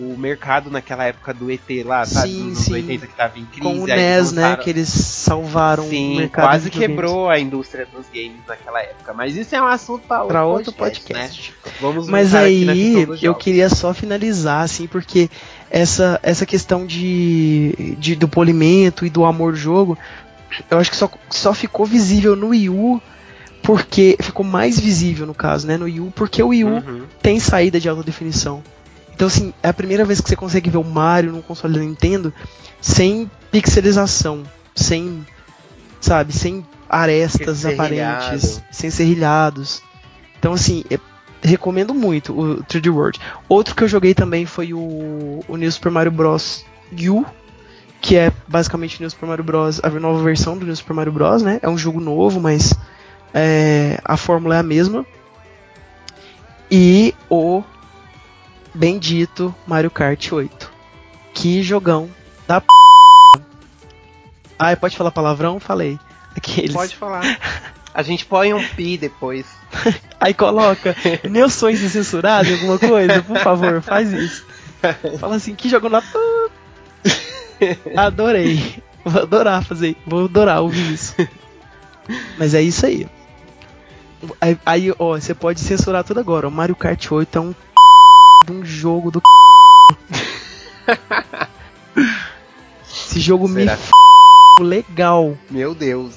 [0.00, 2.28] o mercado naquela época do ET lá, sabe?
[2.30, 2.72] Sim, Dos anos sim.
[2.72, 3.60] 80 que tava em crise.
[3.60, 4.56] Com o NES, né?
[4.56, 9.12] Que eles salvaram o Sim, mercado quase quebrou a indústria dos games naquela época.
[9.12, 11.54] Mas isso é um assunto pra outro, Pra outro podcast, podcast.
[11.66, 11.72] né?
[11.80, 15.28] Vamos Mas aí eu queria só finalizar, assim, porque
[15.70, 19.98] essa, essa questão de, de do polimento e do amor do jogo,
[20.70, 23.02] eu acho que só, só ficou visível no Wii U
[23.62, 27.02] porque ficou mais visível no caso, né, no Wii U, porque o Wii U Uhum.
[27.22, 28.62] tem saída de alta definição.
[29.20, 31.80] Então, assim, é a primeira vez que você consegue ver o Mario no console da
[31.80, 32.32] Nintendo
[32.80, 35.26] sem pixelização, sem,
[36.00, 37.82] sabe, sem arestas Serrilhado.
[37.82, 39.82] aparentes, sem serrilhados.
[40.38, 40.98] Então, assim, é-
[41.42, 43.20] recomendo muito o 3D World.
[43.46, 46.64] Outro que eu joguei também foi o, o New Super Mario Bros.
[46.90, 47.22] U,
[48.00, 49.80] que é basicamente o New Super Mario Bros.
[49.82, 51.42] a nova versão do New Super Mario Bros.
[51.42, 51.60] Né?
[51.60, 52.72] É um jogo novo, mas
[53.34, 55.04] é, a fórmula é a mesma.
[56.70, 57.62] E o
[58.74, 60.70] bendito Mario Kart 8.
[61.34, 62.10] Que jogão
[62.46, 62.66] da p.
[64.58, 65.58] Ah, pode falar palavrão?
[65.58, 65.98] Falei.
[66.36, 66.72] Aqueles.
[66.72, 67.22] Pode falar.
[67.92, 69.46] A gente põe um pi depois.
[70.20, 70.94] Aí coloca
[71.28, 74.46] meus sonhos censurados em alguma coisa, por favor, faz isso.
[75.18, 76.02] Fala assim, que jogo na.
[77.96, 78.82] Adorei.
[79.04, 79.96] Vou adorar fazer.
[80.06, 81.14] Vou adorar ouvir isso.
[82.38, 83.06] Mas é isso aí.
[84.64, 86.46] Aí, ó, você pode censurar tudo agora.
[86.46, 87.54] O Mario Kart 8 é um
[88.50, 89.20] um jogo do
[92.84, 93.72] Esse jogo me Será?
[93.76, 93.90] f...
[94.60, 95.36] legal.
[95.50, 96.14] Meu Deus.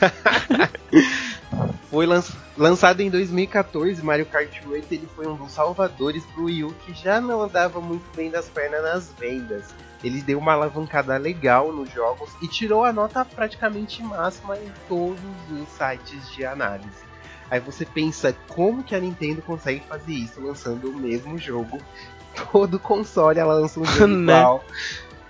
[1.90, 2.22] foi lan-
[2.56, 6.92] lançado em 2014, Mario Kart 8 ele foi um dos salvadores pro Wii U que
[6.94, 9.64] já não andava muito bem das pernas nas vendas.
[10.02, 15.18] Ele deu uma alavancada legal nos jogos e tirou a nota praticamente máxima em todos
[15.50, 17.13] os sites de análise.
[17.50, 21.78] Aí você pensa como que a Nintendo consegue fazer isso lançando o mesmo jogo.
[22.50, 24.32] Todo console ela lança um jogo Né?
[24.32, 24.64] igual.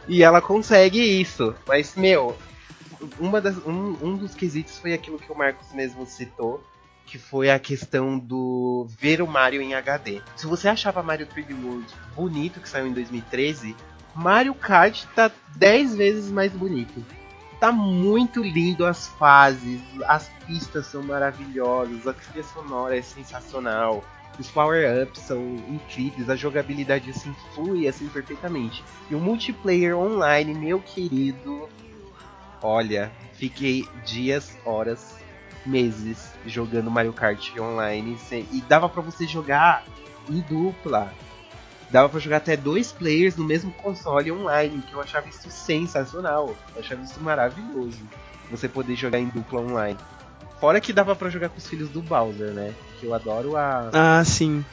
[0.06, 1.54] E ela consegue isso.
[1.66, 2.36] Mas, meu,
[3.18, 6.62] uma das, um, um dos quesitos foi aquilo que o Marcos mesmo citou,
[7.06, 10.20] que foi a questão do ver o Mario em HD.
[10.36, 13.76] Se você achava Mario 3D World bonito, que saiu em 2013,
[14.14, 17.04] Mario Kart tá 10 vezes mais bonito.
[17.64, 24.04] Tá muito lindo as fases, as pistas são maravilhosas, a trilha sonora é sensacional,
[24.38, 28.84] os power-ups são incríveis, a jogabilidade assim flui assim perfeitamente.
[29.08, 31.66] E o multiplayer online, meu querido,
[32.60, 35.16] olha, fiquei dias, horas,
[35.64, 38.18] meses jogando Mario Kart online
[38.52, 39.86] e dava pra você jogar
[40.28, 41.14] em dupla.
[41.90, 46.54] Dava pra jogar até dois players no mesmo console online, que eu achava isso sensacional.
[46.74, 47.98] Eu achava isso maravilhoso.
[48.50, 49.98] Você poder jogar em dupla online.
[50.60, 52.72] Fora que dava pra jogar com os filhos do Bowser, né?
[52.98, 54.64] Que eu adoro a Ah, sim.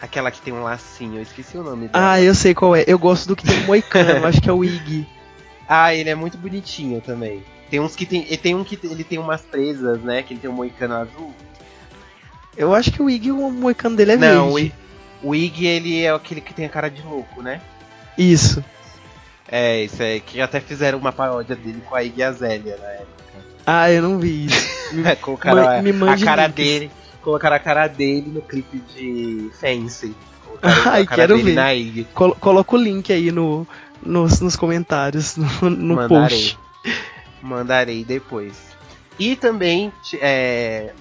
[0.00, 2.12] aquela que tem um lacinho, eu esqueci o nome dela.
[2.12, 2.84] Ah, eu sei qual é.
[2.86, 5.06] Eu gosto do que tem um moicano, acho que é o Iggy.
[5.70, 7.44] Ah, ele é muito bonitinho também.
[7.68, 10.22] Tem uns que tem, e tem um que ele tem umas presas, né?
[10.22, 11.34] Que ele tem um moicano azul.
[12.56, 14.74] Eu acho que o Iggy, o moicano dele é Não, verde.
[15.22, 17.60] O Iggy, ele é aquele que tem a cara de louco, né?
[18.16, 18.64] Isso.
[19.50, 23.08] É, isso é que até fizeram uma paródia dele com a Iggy Azalea na época.
[23.66, 24.68] Ah, eu não vi isso.
[24.94, 25.78] Me- colocaram a,
[26.12, 26.54] a cara links.
[26.64, 26.90] dele,
[27.22, 30.14] colocaram a cara dele no clipe de Fancy.
[30.62, 31.54] Ai, a quero ver.
[31.54, 31.68] na.
[32.14, 33.66] Colo- coloca o link aí no,
[34.02, 36.28] nos, nos comentários, no, no Mandarei.
[36.38, 36.58] post.
[37.42, 38.54] Mandarei depois.
[39.18, 40.92] E também, é,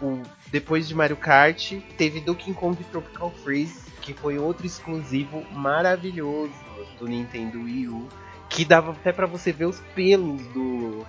[0.00, 0.20] o-
[0.52, 6.52] depois de Mario Kart, teve Donkey Kong Tropical Freeze, que foi outro exclusivo maravilhoso
[6.98, 8.06] do Nintendo Wii U,
[8.50, 11.06] que dava até pra você ver os pelos do,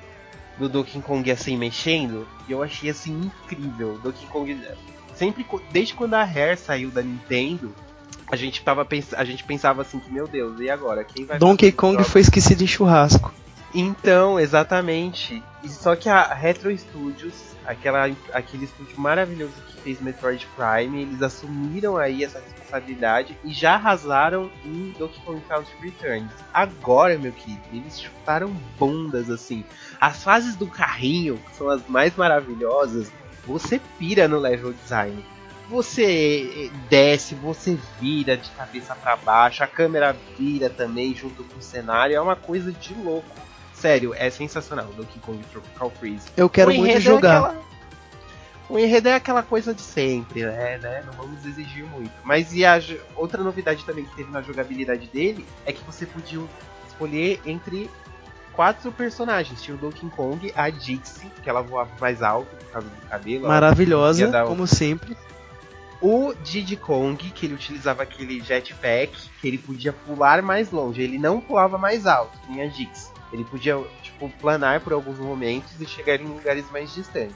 [0.57, 3.99] do Donkey Kong assim mexendo, e eu achei assim incrível.
[4.01, 4.57] Donkey Kong,
[5.13, 7.75] sempre, desde quando a Rare saiu da Nintendo,
[8.31, 11.03] a gente, tava, a gente pensava assim que, meu Deus, e agora?
[11.03, 13.33] Quem vai Donkey Kong foi esquecido em churrasco.
[13.73, 15.43] Então, exatamente.
[15.65, 17.33] Só que a Retro Studios,
[17.65, 23.73] aquela, aquele estúdio maravilhoso que fez Metroid Prime, eles assumiram aí essa responsabilidade e já
[23.73, 26.31] arrasaram em Donkey Kong Country Returns.
[26.53, 29.63] Agora, meu querido, eles chutaram bundas assim.
[29.99, 33.11] As fases do carrinho, que são as mais maravilhosas,
[33.45, 35.25] você pira no level design.
[35.69, 41.57] Você eh, desce, você vira de cabeça para baixo, a câmera vira também junto com
[41.57, 43.43] o cenário, é uma coisa de louco.
[43.83, 46.29] Sério, é sensacional Donkey Kong Tropical Freeze.
[46.37, 47.37] Eu quero muito é jogar.
[47.49, 47.63] aquela-
[48.69, 50.79] O enredo é aquela coisa de sempre, né?
[50.81, 51.03] né?
[51.05, 52.09] Não vamos exigir muito.
[52.23, 52.79] Mas e a
[53.17, 56.39] outra novidade também que teve na jogabilidade dele é que você podia
[56.87, 57.89] escolher entre
[58.53, 59.61] quatro personagens.
[59.61, 63.49] Tinha o Donkey Kong, a Dixie, que ela voava mais alto por causa do cabelo.
[63.49, 65.17] Maravilhosa, um- como sempre.
[66.01, 71.01] o Diddy Kong, que ele utilizava aquele jetpack, que ele podia pular mais longe.
[71.01, 73.11] Ele não pulava mais alto, que nem a Dix.
[73.33, 77.35] Ele podia, tipo, planar por alguns momentos e chegar em lugares mais distantes.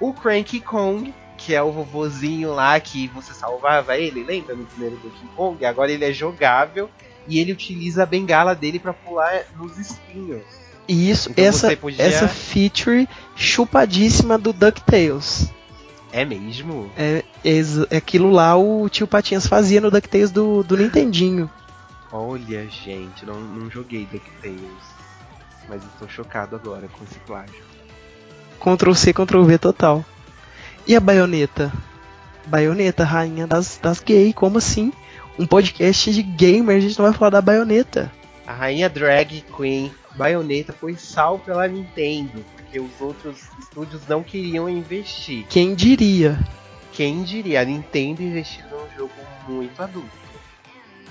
[0.00, 4.96] O Cranky Kong, que é o vovozinho lá que você salvava ele, lembra no primeiro
[4.96, 5.64] Donkey Kong?
[5.64, 6.88] Agora ele é jogável
[7.28, 10.42] e ele utiliza a bengala dele para pular nos espinhos.
[10.88, 15.50] E isso, Então essa, podia- essa feature chupadíssima do DuckTales.
[16.12, 16.90] É mesmo?
[16.96, 21.50] É, ex- é aquilo lá o tio Patinhas fazia no DuckTales do, do Nintendinho.
[22.12, 24.96] Olha, gente, não, não joguei DuckTales.
[25.68, 27.64] Mas estou chocado agora com esse plágio.
[28.60, 30.04] Ctrl C, Ctrl V total.
[30.86, 31.72] E a baioneta?
[32.46, 34.92] Baioneta, rainha das, das gay, como assim?
[35.38, 38.10] Um podcast de gamer, a gente não vai falar da baioneta.
[38.46, 44.68] A rainha drag queen Bayonetta foi salva pela Nintendo, porque os outros estúdios não queriam
[44.68, 45.46] investir.
[45.48, 46.38] Quem diria?
[46.92, 47.60] Quem diria?
[47.60, 49.12] A Nintendo investiu num jogo
[49.46, 50.08] muito adulto.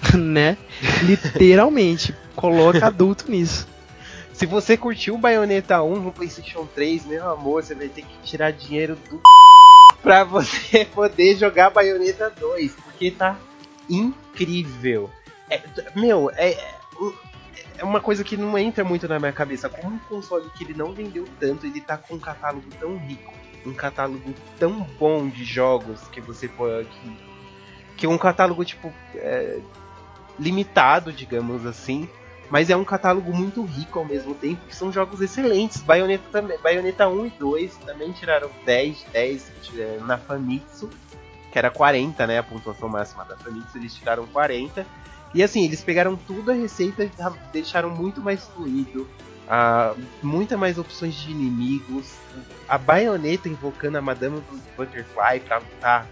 [0.17, 0.57] né?
[1.03, 3.67] Literalmente, coloca adulto nisso.
[4.33, 8.17] Se você curtiu o Bayonetta 1 no PlayStation 3, meu amor, você vai ter que
[8.23, 9.21] tirar dinheiro do
[10.03, 13.37] pra você poder jogar Bayonetta 2, porque tá
[13.89, 15.09] incrível.
[15.49, 15.61] É,
[15.95, 16.75] meu, é,
[17.77, 19.69] é uma coisa que não entra muito na minha cabeça.
[19.69, 23.33] Como um console que ele não vendeu tanto, ele tá com um catálogo tão rico,
[23.65, 26.87] um catálogo tão bom de jogos que você pode.
[26.89, 27.17] Que,
[27.97, 29.59] que é um catálogo, tipo, é,
[30.39, 32.07] limitado, digamos assim.
[32.49, 35.81] Mas é um catálogo muito rico ao mesmo tempo, que são jogos excelentes.
[35.81, 40.89] Bayonetta, também, Bayonetta 1 e 2 também tiraram 10, 10 é, na Famitsu,
[41.51, 42.37] que era 40, né?
[42.37, 44.85] A pontuação máxima da Famitsu, eles tiraram 40.
[45.33, 47.11] E assim, eles pegaram tudo a receita e
[47.51, 49.07] deixaram muito mais fluido.
[49.45, 52.15] Uh, muita mais opções de inimigos.
[52.67, 54.41] A baioneta invocando a Madame
[54.77, 56.05] Butterfly tá, tá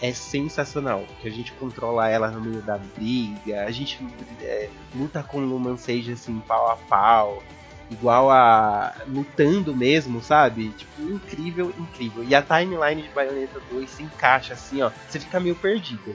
[0.00, 1.04] é sensacional.
[1.20, 3.98] Que a gente controla ela no meio da briga, a gente
[4.42, 7.42] é, luta com o Luman Sage assim, pau a pau,
[7.90, 8.94] igual a.
[9.06, 10.70] lutando mesmo, sabe?
[10.70, 12.24] Tipo, incrível, incrível.
[12.24, 14.90] E a timeline de Bayonetta 2 se encaixa assim, ó.
[15.08, 16.14] Você fica meio perdido.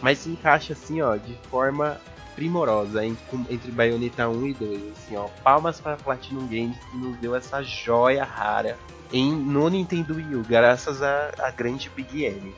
[0.00, 2.00] Mas se encaixa assim, ó, de forma
[2.34, 4.92] primorosa entre, Bayonetta 1 e 2.
[4.92, 5.28] Assim, ó.
[5.42, 8.76] Palmas para Platinum Games que nos deu essa joia rara
[9.12, 12.52] em, no Nintendo Wii U, graças a grande Big M.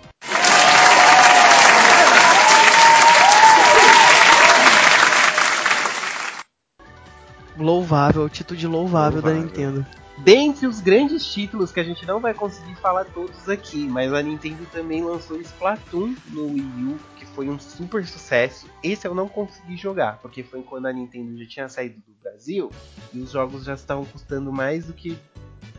[7.59, 9.40] Louvável, atitude louvável, louvável.
[9.40, 9.87] da Nintendo.
[10.19, 14.23] Dentre os grandes títulos que a gente não vai conseguir falar todos aqui, mas a
[14.23, 18.66] Nintendo também lançou Splatoon no Wii U, que foi um super sucesso.
[18.83, 22.71] Esse eu não consegui jogar, porque foi quando a Nintendo já tinha saído do Brasil
[23.12, 25.19] e os jogos já estavam custando mais do que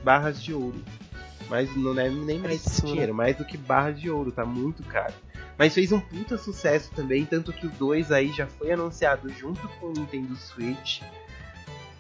[0.04, 0.84] barras de ouro.
[1.50, 5.14] Mas não é nem mais dinheiro, mais do que barras de ouro, tá muito caro.
[5.58, 9.68] Mas fez um puta sucesso também, tanto que o 2 aí já foi anunciado junto
[9.80, 11.02] com o Nintendo Switch.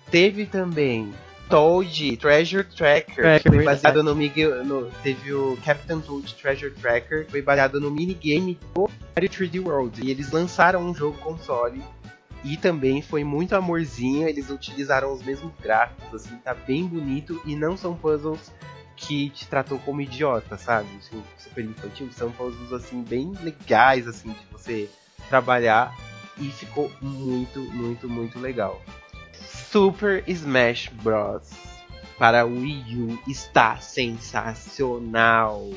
[0.10, 1.14] Teve também
[1.50, 6.74] Toad Treasure Tracker, Tracker que foi baseado no, Miguel, no teve o Captain Toad Treasure
[6.74, 10.02] Tracker, foi baseado no minigame do Mario 3D World.
[10.04, 11.82] E eles lançaram um jogo console
[12.44, 17.56] e também foi muito amorzinho, eles utilizaram os mesmos gráficos, assim, tá bem bonito e
[17.56, 18.52] não são puzzles
[18.96, 20.88] que te tratou como idiota, sabe?
[20.98, 24.90] Assim, super infantil, são puzzles assim bem legais assim de você
[25.30, 25.96] trabalhar
[26.40, 28.82] e ficou muito, muito, muito legal.
[29.72, 31.50] Super Smash Bros.
[32.18, 35.70] para Wii U está sensacional.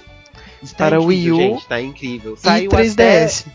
[0.63, 2.37] Está para incrível, Wii U gente, tá incrível.
[2.37, 3.47] Saiu e 3DS.
[3.47, 3.53] Até,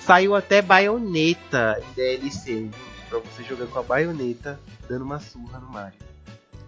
[0.00, 2.68] saiu até baioneta em DLC,
[3.08, 5.98] para você jogar com a baioneta dando uma surra no Mario.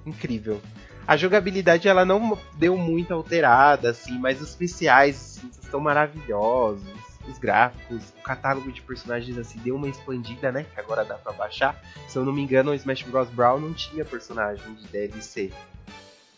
[0.07, 0.61] Incrível.
[1.07, 7.39] A jogabilidade ela não deu muito alterada, assim, mas os especiais assim, estão maravilhosos os
[7.39, 10.67] gráficos, o catálogo de personagens assim deu uma expandida, né?
[10.75, 11.81] Que agora dá para baixar.
[12.09, 13.29] Se eu não me engano, o Smash Bros.
[13.31, 15.53] Brawl não tinha personagem de DLC.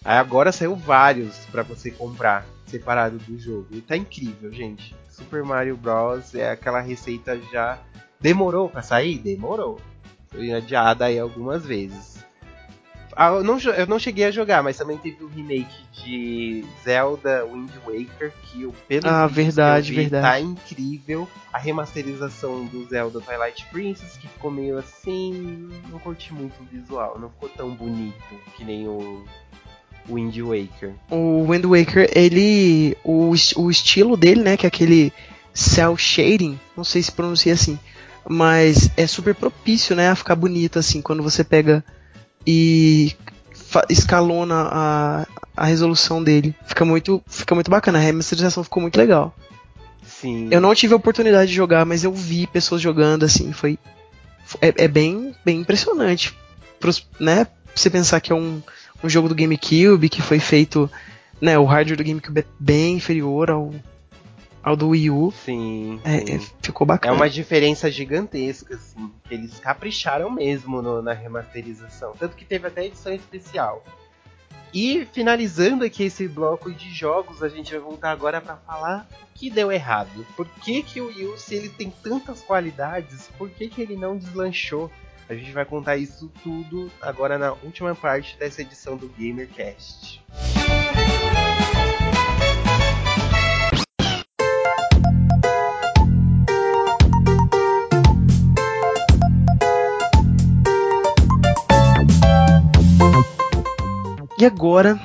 [0.04, 3.68] Aí agora saiu vários para você comprar separado do jogo.
[3.70, 4.94] E tá incrível, gente.
[5.08, 6.34] Super Mario Bros.
[6.34, 7.78] é aquela receita já
[8.20, 9.80] demorou para sair, demorou.
[10.28, 12.24] Foi adiada aí algumas vezes.
[13.16, 17.44] Ah, eu, não, eu não cheguei a jogar, mas também teve o remake de Zelda
[17.44, 20.26] Wind Waker, que eu, pelo ah, verdade, vi, verdade.
[20.26, 21.28] tá incrível.
[21.52, 25.70] A remasterização do Zelda Twilight Princess, que ficou meio assim.
[25.90, 29.24] Não curti muito o visual, não ficou tão bonito que nem o
[30.08, 30.92] Wind Waker.
[31.10, 32.96] O Wind Waker, ele.
[33.04, 34.56] O, o estilo dele, né?
[34.56, 35.12] Que é aquele
[35.52, 37.78] cel shading, não sei se pronuncia assim,
[38.28, 40.10] mas é super propício, né?
[40.10, 41.84] A ficar bonito assim quando você pega
[42.46, 43.14] e
[43.88, 45.26] escalona a,
[45.56, 46.54] a resolução dele.
[46.66, 47.98] Fica muito, fica muito bacana.
[47.98, 49.34] A remasterização ficou muito legal.
[50.02, 50.48] Sim.
[50.50, 53.78] Eu não tive a oportunidade de jogar, mas eu vi pessoas jogando assim, foi
[54.60, 56.36] é, é bem, bem impressionante,
[56.78, 57.46] Pros, né?
[57.74, 58.62] Você pensar que é um,
[59.02, 60.90] um jogo do GameCube que foi feito,
[61.40, 61.58] né?
[61.58, 63.74] O hardware do GameCube é bem inferior ao
[64.64, 66.00] ao do Wii U, Sim.
[66.02, 66.34] é, sim.
[66.36, 67.14] é, ficou É bacana.
[67.14, 69.12] uma diferença gigantesca, assim.
[69.28, 72.14] que Eles capricharam mesmo no- na remasterização.
[72.18, 73.84] Tanto que teve até edição especial.
[74.72, 79.26] E finalizando aqui esse bloco de jogos, a gente vai voltar agora para falar o
[79.38, 80.26] que deu errado.
[80.36, 83.96] Por que, que o Wii U, se ele tem tantas qualidades, por que, que ele
[83.96, 84.90] não deslanchou?
[85.28, 90.20] A gente vai contar isso tudo agora na última parte dessa edição do GamerCast.
[104.44, 105.00] E agora,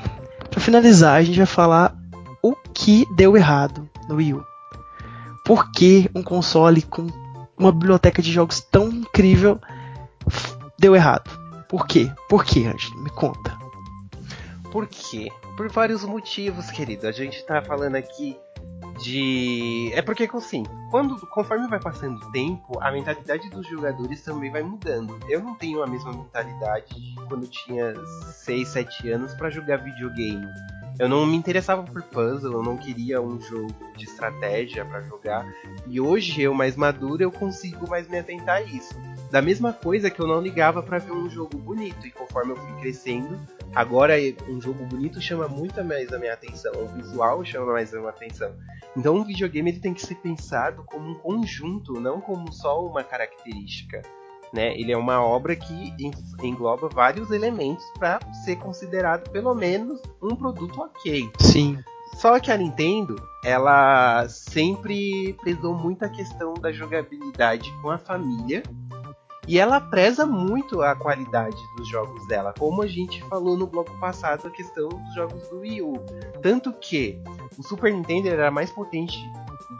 [0.50, 1.96] pra finalizar, a gente vai falar
[2.44, 4.46] o que deu errado no Wii U.
[5.46, 7.08] Por que um console com
[7.58, 9.58] uma biblioteca de jogos tão incrível
[10.78, 11.32] deu errado?
[11.70, 12.12] Por quê?
[12.28, 13.02] Por quê, Angelo?
[13.02, 13.58] Me conta.
[14.74, 15.30] Por quê?
[15.56, 17.08] Por vários motivos, querido.
[17.08, 18.38] A gente tá falando aqui
[19.02, 19.92] de.
[19.94, 24.64] É porque, assim, quando, conforme vai passando o tempo, a mentalidade dos jogadores também vai
[24.64, 25.20] mudando.
[25.28, 27.94] Eu não tenho a mesma mentalidade de quando eu tinha
[28.46, 30.48] 6, 7 anos pra jogar videogame.
[31.00, 35.46] Eu não me interessava por puzzle, eu não queria um jogo de estratégia pra jogar.
[35.88, 38.94] E hoje, eu mais maduro, eu consigo mais me atentar a isso.
[39.32, 42.06] Da mesma coisa que eu não ligava pra ver um jogo bonito.
[42.08, 43.40] E conforme eu fui crescendo,
[43.76, 44.16] Agora,
[44.48, 48.10] um jogo bonito chama muito mais a minha atenção, o visual chama mais a minha
[48.10, 48.52] atenção.
[48.98, 53.04] Então, um videogame ele tem que ser pensado como um conjunto, não como só uma
[53.04, 54.02] característica.
[54.52, 54.74] Né?
[54.76, 56.12] Ele é uma obra que en-
[56.42, 61.32] engloba vários elementos para ser considerado pelo menos um produto ok.
[61.40, 61.78] Sim.
[62.16, 63.16] Só que a Nintendo,
[63.46, 68.64] ela sempre prezou muito a questão da jogabilidade com a família.
[69.50, 73.92] E ela preza muito a qualidade dos jogos dela, como a gente falou no bloco
[74.00, 75.94] passado, a questão dos jogos do Wii U.
[76.40, 77.20] Tanto que
[77.58, 79.18] o Super Nintendo era mais potente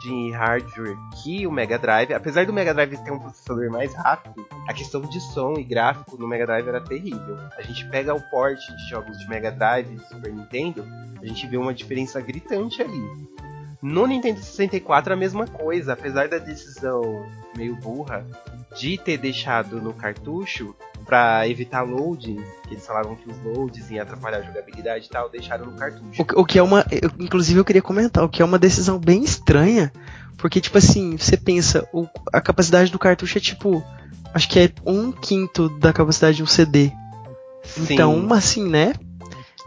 [0.00, 2.12] de hardware que o Mega Drive.
[2.12, 6.16] Apesar do Mega Drive ter um processador mais rápido, a questão de som e gráfico
[6.16, 7.38] no Mega Drive era terrível.
[7.56, 10.84] A gente pega o port de jogos de Mega Drive e Super Nintendo,
[11.22, 13.30] a gente vê uma diferença gritante ali.
[13.82, 17.24] No Nintendo 64 a mesma coisa, apesar da decisão
[17.56, 18.26] meio burra
[18.78, 20.74] de ter deixado no cartucho
[21.06, 25.28] para evitar loadings, que eles falavam que os loads iam atrapalhar a jogabilidade e tal,
[25.30, 26.20] deixaram no cartucho.
[26.22, 26.84] O, que- o que é uma.
[26.90, 29.90] eu- inclusive eu queria comentar, o que é uma decisão bem estranha.
[30.36, 33.82] Porque, tipo assim, você pensa, o- a capacidade do cartucho é tipo.
[34.32, 36.92] Acho que é um quinto da capacidade de um CD.
[37.64, 37.94] Sim.
[37.94, 38.92] Então, assim, né?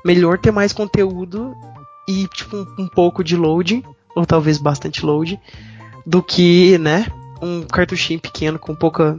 [0.06, 1.54] Melhor ter mais conteúdo
[2.08, 3.84] e, tipo, um, um pouco de load,
[4.16, 5.40] ou talvez bastante load,
[6.06, 7.08] do que, né?
[7.42, 9.18] Um cartuchinho pequeno com pouca.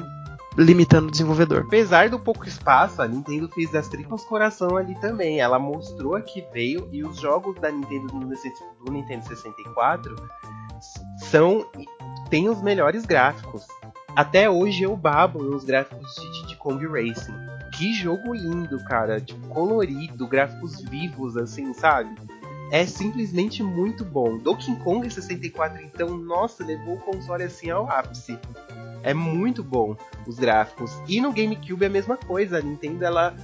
[0.57, 1.65] limitando o desenvolvedor.
[1.67, 5.41] Apesar do pouco espaço, a Nintendo fez das tripas coração ali também.
[5.41, 10.15] Ela mostrou que veio e os jogos da Nintendo do, do Nintendo 64
[11.19, 11.67] são
[12.31, 13.67] têm os melhores gráficos.
[14.17, 17.35] Até hoje eu babo nos gráficos de Diddy Kong Racing.
[17.77, 22.15] Que jogo lindo, cara, tipo colorido, gráficos vivos assim, sabe?
[22.71, 24.39] É simplesmente muito bom.
[24.39, 28.39] Donkey Kong 64 então, nossa, levou o console assim ao ápice.
[29.03, 29.97] É muito bom
[30.27, 30.91] os gráficos.
[31.07, 32.59] E no GameCube é a mesma coisa.
[32.59, 33.37] A Nintendo ela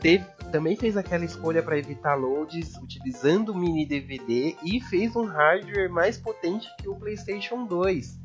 [0.00, 5.24] teve, também fez aquela escolha para evitar loads utilizando o mini DVD e fez um
[5.24, 8.18] hardware mais potente que o PlayStation 2.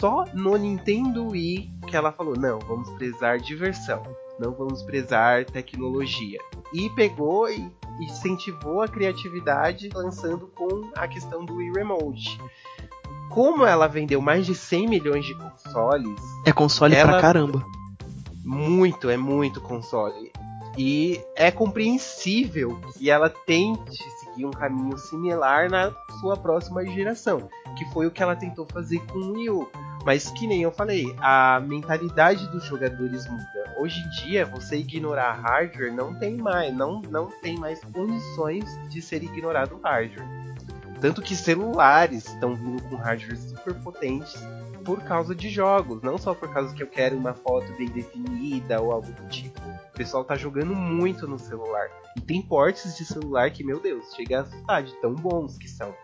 [0.00, 4.02] Só no Nintendo Wii que ela falou: não, vamos prezar diversão,
[4.38, 6.38] não vamos prezar tecnologia.
[6.72, 7.70] E pegou e
[8.00, 12.38] incentivou a criatividade lançando com a questão do Wii Remote.
[13.30, 17.64] Como ela vendeu mais de 100 milhões de consoles, É console Ela- pra caramba.
[18.44, 20.30] muito, é muito console.
[20.78, 24.02] E é compreensível que ela tente
[24.36, 29.00] seguir um caminho similar na sua próxima geração, que foi o que ela tentou fazer
[29.06, 29.68] com o Wii U.
[30.04, 33.74] Mas que nem eu falei, a mentalidade dos jogadores muda.
[33.78, 39.02] Hoje em dia, você ignorar hardware não tem mais, não, não tem mais condições de
[39.02, 40.28] ser ignorado hardware.
[41.00, 44.40] Tanto que celulares estão vindo com hardware super potentes
[44.84, 48.80] por causa de jogos, não só por causa que eu quero uma foto bem definida
[48.80, 49.60] ou algo do tipo.
[49.96, 51.88] O pessoal tá jogando muito no celular.
[52.18, 55.66] E tem portes de celular que, meu Deus, chega a assustar de tão bons que
[55.66, 55.94] são.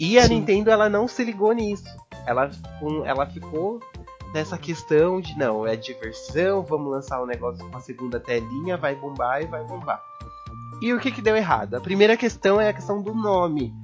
[0.00, 0.36] E a Sim.
[0.36, 1.84] Nintendo ela não se ligou nisso.
[2.26, 2.50] Ela,
[2.80, 3.80] um, ela ficou
[4.32, 8.78] nessa questão de não, é diversão, vamos lançar o um negócio com a segunda telinha,
[8.78, 10.02] vai bombar e vai bombar.
[10.80, 11.74] E o que, que deu errado?
[11.74, 13.74] A primeira questão é a questão do nome.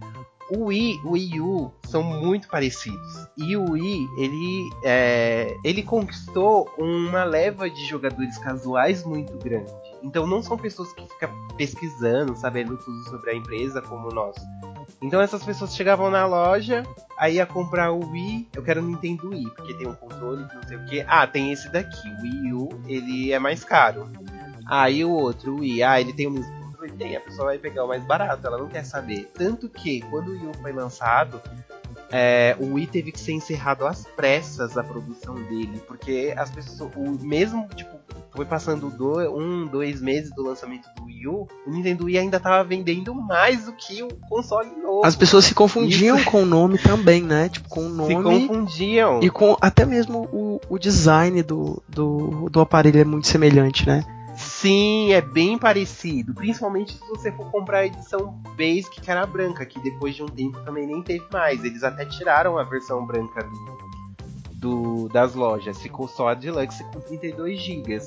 [0.50, 3.28] O Wii, o Wii U são muito parecidos.
[3.36, 9.70] E o Wii, ele, é, ele conquistou uma leva de jogadores casuais muito grande.
[10.02, 14.36] Então não são pessoas que ficam pesquisando, sabendo tudo sobre a empresa como nós.
[15.02, 16.82] Então essas pessoas chegavam na loja,
[17.16, 20.62] aí ia comprar o Wii, eu quero o Nintendo Wii, porque tem um controle, não
[20.66, 21.04] sei o que.
[21.06, 24.10] Ah, tem esse daqui, o Wii U, ele é mais caro.
[24.66, 26.57] Aí o outro, o Wii, ah, ele tem o mesmo?
[26.98, 29.30] Tem, a pessoa vai pegar o mais barato, ela não quer saber.
[29.34, 31.40] Tanto que, quando o Wii foi lançado,
[32.10, 36.90] é, o Wii teve que ser encerrado às pressas a produção dele, porque as pessoas,
[36.96, 37.98] o mesmo, tipo,
[38.30, 42.40] foi passando do, um, dois meses do lançamento do Wii U, o Nintendo Wii ainda
[42.40, 45.04] tava vendendo mais do que o console novo.
[45.04, 46.30] As pessoas se confundiam Isso.
[46.30, 47.48] com o nome também, né?
[47.48, 48.14] Tipo, com o nome.
[48.14, 49.20] Se confundiam.
[49.22, 54.04] E com até mesmo o, o design do, do, do aparelho é muito semelhante, né?
[54.38, 56.32] Sim, é bem parecido.
[56.32, 60.28] Principalmente se você for comprar a edição Basic, que era branca, que depois de um
[60.28, 61.64] tempo também nem teve mais.
[61.64, 65.80] Eles até tiraram a versão branca do, do das lojas.
[65.82, 67.98] Ficou só a Deluxe com 32 GB.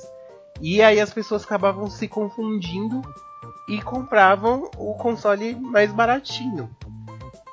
[0.62, 3.02] E aí as pessoas acabavam se confundindo
[3.68, 6.70] e compravam o console mais baratinho.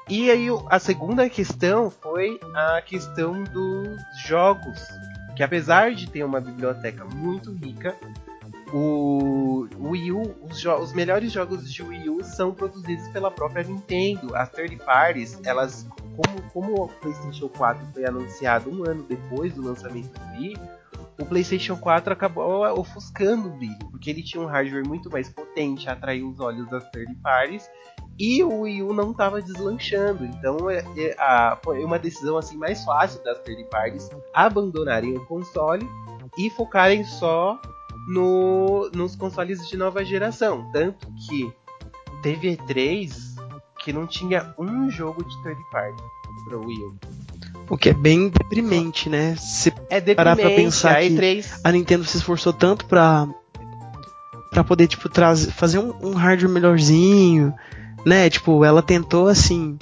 [0.09, 4.81] E aí a segunda questão foi a questão dos jogos,
[5.37, 7.97] que apesar de ter uma biblioteca muito rica,
[8.73, 14.35] o, Wii U, os, os, melhores jogos de Wii U são produzidos pela própria Nintendo.
[14.37, 19.63] As third parties, elas, como, como o PlayStation 4 foi anunciado um ano depois do
[19.63, 20.57] lançamento do Wii,
[21.21, 25.89] o PlayStation 4 acabou ofuscando o brilho, porque ele tinha um hardware muito mais potente,
[25.89, 27.69] atraiu os olhos das third parties,
[28.19, 30.25] e o Wii U não estava deslanchando.
[30.25, 35.27] Então é, é, a, foi uma decisão assim mais fácil das third parties abandonarem o
[35.27, 35.85] console
[36.39, 37.61] e focarem só
[38.09, 40.71] no, nos consoles de nova geração.
[40.73, 41.53] Tanto que
[42.23, 43.13] teve E3
[43.85, 46.03] que não tinha um jogo de third party
[46.49, 46.97] pro Wii U.
[47.71, 49.37] O que é bem deprimente, né?
[49.37, 51.43] Se é deprimente, parar pra pensar a E3...
[51.43, 53.29] que a Nintendo se esforçou tanto pra,
[54.51, 57.55] pra poder, tipo, trazer, fazer um, um hardware melhorzinho,
[58.07, 58.31] né?
[58.31, 59.79] Tipo, ela tentou, assim...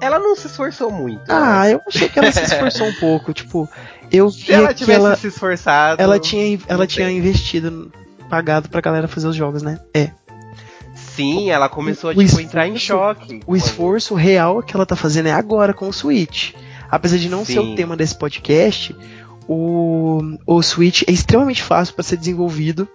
[0.00, 1.22] Ela não se esforçou muito.
[1.28, 1.74] Ah, né?
[1.74, 3.32] eu achei que ela se esforçou um pouco.
[3.32, 3.68] Tipo,
[4.10, 6.02] eu vi se ela tivesse ela, se esforçado.
[6.02, 7.90] Ela tinha, ela tinha investido,
[8.28, 9.80] pagado pra galera fazer os jogos, né?
[9.94, 10.10] É.
[10.94, 13.40] Sim, ela começou a tipo, esforço, entrar em choque.
[13.46, 16.52] O esforço real que ela tá fazendo é agora com o Switch.
[16.90, 17.52] Apesar de não Sim.
[17.52, 18.94] ser o tema desse podcast,
[19.48, 22.88] o, o Switch é extremamente fácil para ser desenvolvido.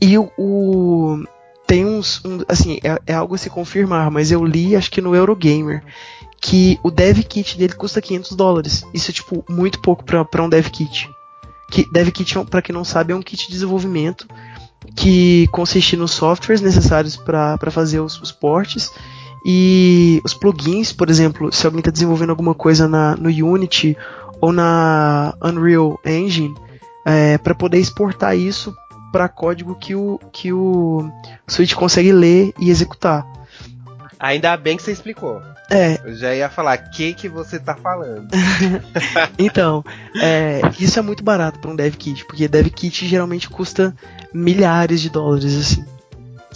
[0.00, 1.24] E o, o
[1.66, 2.22] tem uns.
[2.24, 5.82] Um, assim, é, é, algo a se confirmar, mas eu li, acho que no Eurogamer,
[6.44, 8.86] que o dev kit dele custa 500 dólares.
[8.92, 11.10] Isso é, tipo, muito pouco para um dev kit.
[11.70, 14.28] Que, dev kit, para quem não sabe, é um kit de desenvolvimento
[14.94, 18.92] que consiste nos softwares necessários para fazer os, os portes
[19.46, 23.96] e os plugins, por exemplo, se alguém está desenvolvendo alguma coisa na, no Unity
[24.38, 26.54] ou na Unreal Engine,
[27.06, 28.76] é, para poder exportar isso
[29.10, 31.10] para código que o, que o
[31.48, 33.26] Switch consegue ler e executar.
[34.20, 35.40] Ainda bem que você explicou.
[35.74, 35.98] É.
[36.04, 38.28] Eu já ia falar, que que você tá falando?
[39.36, 39.84] então,
[40.22, 43.94] é, isso é muito barato para um dev kit, porque dev kit geralmente custa
[44.32, 45.84] milhares de dólares, assim.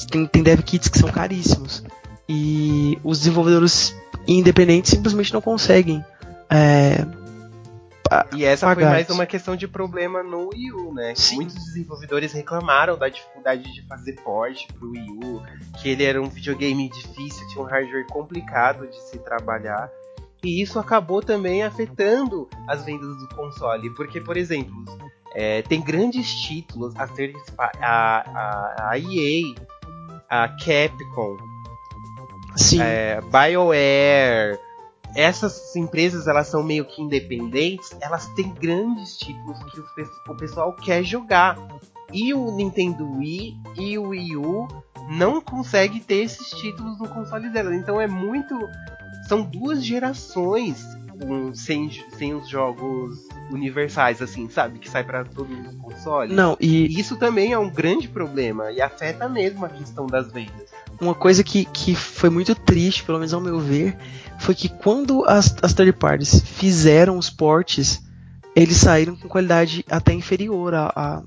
[0.08, 1.82] Tem, tem dev kits que são caríssimos.
[2.28, 3.92] E os desenvolvedores
[4.26, 6.04] independentes simplesmente não conseguem
[6.48, 7.04] é,
[8.34, 11.14] e essa foi mais uma questão de problema no Wii U, né?
[11.14, 11.36] Sim.
[11.36, 15.42] Muitos desenvolvedores reclamaram da dificuldade de fazer port pro Wii U,
[15.80, 19.90] que ele era um videogame difícil, tinha um hardware complicado de se trabalhar.
[20.42, 24.84] E isso acabou também afetando as vendas do console, porque, por exemplo,
[25.34, 29.54] é, tem grandes títulos a ser a, a, a EA,
[30.30, 31.36] a Capcom,
[32.58, 32.80] Sim.
[32.82, 34.58] É, BioWare,
[35.14, 41.02] essas empresas elas são meio que independentes, elas têm grandes títulos que o pessoal quer
[41.02, 41.56] jogar.
[42.12, 44.66] E o Nintendo Wii e o Wii U
[45.10, 47.74] não consegue ter esses títulos no console dela.
[47.74, 48.54] Então é muito.
[49.28, 50.82] São duas gerações
[51.54, 53.18] sem, sem os jogos
[53.50, 54.78] universais, assim, sabe?
[54.78, 56.34] Que sai para todos os consoles.
[56.34, 56.98] Não, e...
[56.98, 60.68] isso também é um grande problema e afeta mesmo a questão das vendas.
[61.00, 63.96] Uma coisa que, que foi muito triste, pelo menos ao meu ver,
[64.38, 68.02] foi que quando as, as third parties fizeram os portes,
[68.54, 71.22] eles saíram com qualidade até inferior a, a,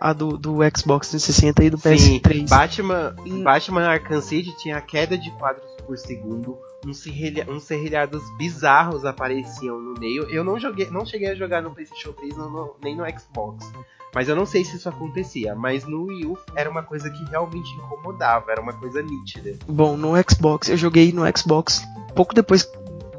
[0.00, 1.98] a do, do Xbox 360 e do PS3.
[1.98, 3.14] Sim, Batman,
[3.44, 9.80] Batman Arkham City tinha queda de quadros por segundo, uns, serrilha, uns serrilhados bizarros apareciam
[9.80, 10.24] no meio.
[10.30, 13.70] Eu não joguei, não cheguei a jogar no PlayStation 3 no, nem no Xbox.
[14.14, 15.54] Mas eu não sei se isso acontecia.
[15.54, 19.58] Mas no Wii U era uma coisa que realmente incomodava, era uma coisa nítida.
[19.66, 21.82] Bom, no Xbox, eu joguei no Xbox
[22.14, 22.64] pouco depois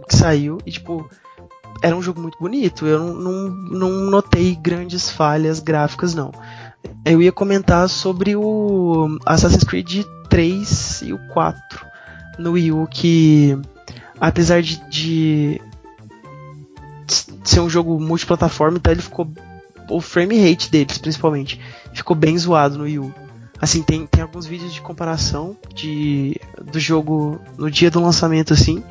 [0.07, 1.09] que saiu e tipo.
[1.83, 6.31] Era um jogo muito bonito, eu não, não, não notei grandes falhas gráficas, não.
[7.03, 11.90] Eu ia comentar sobre o Assassin's Creed 3 e o 4
[12.41, 13.57] no Wii U que,
[14.19, 15.61] apesar de, de
[17.43, 19.31] ser um jogo multiplataforma, então ele ficou.
[19.89, 21.59] O frame rate deles, principalmente,
[21.93, 23.13] ficou bem zoado no Wii U.
[23.59, 26.39] Assim, tem, tem alguns vídeos de comparação de,
[26.71, 28.83] do jogo no dia do lançamento, assim,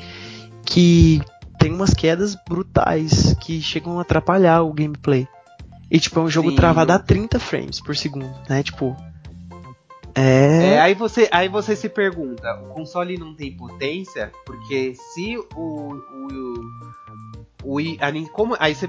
[0.64, 1.20] que
[1.58, 5.26] tem umas quedas brutais que chegam a atrapalhar o gameplay.
[5.90, 8.62] E, tipo, é um jogo Sim, travado a 30 frames por segundo, né?
[8.62, 8.96] Tipo.
[10.14, 10.80] É, É.
[10.80, 14.30] aí, você, aí você se pergunta, o console não tem potência?
[14.44, 15.94] Porque se o.
[15.94, 16.70] o,
[17.62, 18.88] o, a como, aí você,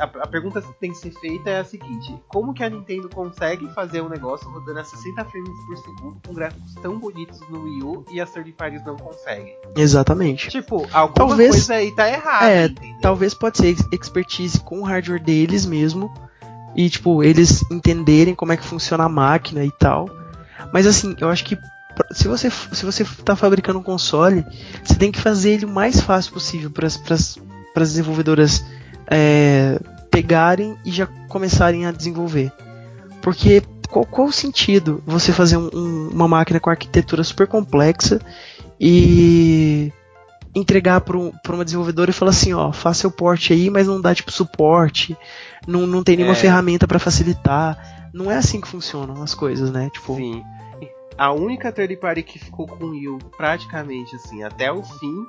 [0.00, 3.08] a, a pergunta que tem que ser feita é a seguinte: como que a Nintendo
[3.10, 7.62] consegue fazer um negócio rodando a 60 frames por segundo com gráficos tão bonitos no
[7.64, 9.54] Wii U e as third parties não conseguem?
[9.76, 10.48] Exatamente.
[10.48, 12.50] Tipo, alguma Talvez- coisa aí tá errada.
[12.50, 12.98] É, entendeu?
[13.02, 16.12] Talvez pode ser expertise com o hardware deles mesmo.
[16.74, 20.08] E, tipo, eles entenderem como é que funciona a máquina e tal.
[20.72, 21.58] Mas assim, eu acho que
[22.12, 24.44] se você, se você tá fabricando um console,
[24.84, 26.98] você tem que fazer ele o mais fácil possível para as
[27.74, 28.64] desenvolvedoras
[29.10, 29.78] é,
[30.10, 32.52] pegarem e já começarem a desenvolver.
[33.22, 38.20] Porque qual, qual o sentido você fazer um- um- uma máquina com arquitetura super complexa
[38.80, 39.92] e
[40.54, 44.14] entregar para uma desenvolvedora e falar assim, ó, faça seu porte aí, mas não dá
[44.14, 45.16] tipo suporte,
[45.66, 46.38] não, não tem nenhuma É.
[46.38, 47.95] ferramenta para facilitar.
[48.16, 49.90] Não é assim que funcionam as coisas, né?
[49.90, 50.42] Tipo, Sim.
[51.18, 55.26] A única third party que ficou com o Wii U praticamente assim até o fim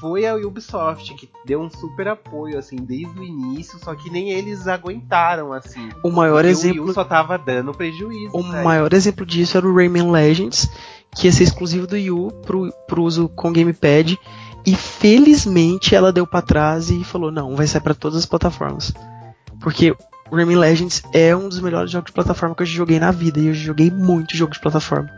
[0.00, 4.30] foi a Ubisoft, que deu um super apoio assim desde o início, só que nem
[4.30, 5.88] eles aguentaram assim.
[6.02, 8.36] o maior porque O exemplo Wii U só tava dando prejuízo.
[8.36, 10.68] O pra maior exemplo disso era o Rayman Legends,
[11.14, 14.18] que ia ser exclusivo do Wii U pro, pro uso com gamepad.
[14.64, 18.92] E felizmente ela deu pra trás e falou: não, vai sair pra todas as plataformas.
[19.60, 19.96] Porque o
[20.30, 23.38] Rayman Legends é um dos melhores jogos de plataforma que eu já joguei na vida.
[23.40, 25.10] E eu joguei muito jogo de plataforma.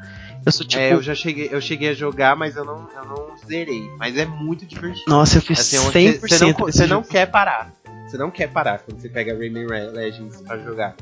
[0.44, 0.80] Eu sou tipo.
[0.82, 3.82] É, eu já cheguei, eu cheguei a jogar, mas eu não, eu não zerei.
[3.98, 5.04] Mas é muito divertido.
[5.08, 7.72] Nossa, eu fiz Assim, você- 100% você não, você não quer parar.
[8.06, 10.94] Você não quer parar quando você pega Rayman Legends pra jogar.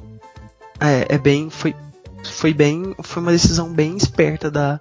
[0.81, 1.49] É, é bem.
[1.51, 1.75] Foi,
[2.25, 2.95] foi bem.
[3.03, 4.81] Foi uma decisão bem esperta da,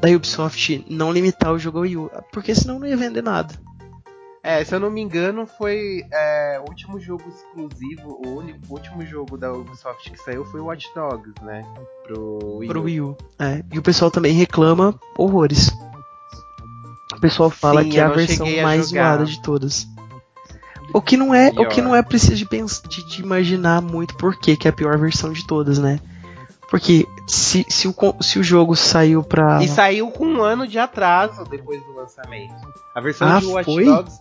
[0.00, 2.10] da Ubisoft não limitar o jogo ao Wii U.
[2.32, 3.54] Porque senão não ia vender nada.
[4.46, 8.72] É, se eu não me engano, foi é, o último jogo exclusivo, o único o
[8.74, 11.64] último jogo da Ubisoft que saiu foi o Watch Dogs, né?
[12.04, 12.82] Pro Wii pro.
[12.82, 13.16] Wii U.
[13.40, 15.72] É, e o pessoal também reclama horrores.
[17.12, 19.16] O pessoal fala Sim, que é a versão a mais jogar.
[19.16, 19.84] zoada de todas.
[20.94, 21.68] O que não é, o Pior.
[21.68, 24.96] que não é preciso de, de, de imaginar muito por que que é a pior
[24.96, 25.98] versão de todas, né?
[26.70, 29.62] Porque se, se, o, se o jogo saiu pra.
[29.62, 32.54] E saiu com um ano de atraso depois do lançamento.
[32.94, 33.84] A versão Ah, de Watch foi?
[33.84, 34.20] Dogs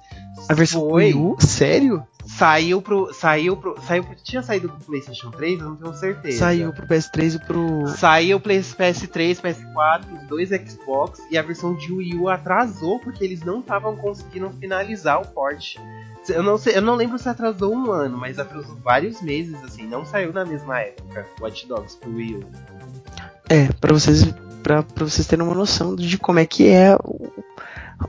[0.50, 1.36] A versão foi, Wii U?
[1.40, 2.04] Sério?
[2.26, 3.14] saiu pro.
[3.14, 3.76] Saiu pro.
[3.86, 6.40] Saiu pro, tinha saído pro Playstation 3, eu não tenho certeza.
[6.40, 7.88] Saiu pro PS3 e pro.
[7.88, 13.24] Saiu Play- PS3, PS4, os dois Xbox e a versão de Wii U atrasou porque
[13.24, 15.76] eles não estavam conseguindo finalizar o port.
[16.28, 19.86] Eu não sei, eu não lembro se atrasou um ano, mas atrasou vários meses assim,
[19.86, 22.40] não saiu na mesma época Watch Dogs pro Wii U.
[23.48, 24.26] É, pra vocês,
[24.64, 27.32] pra, pra vocês terem uma noção de como é que é o-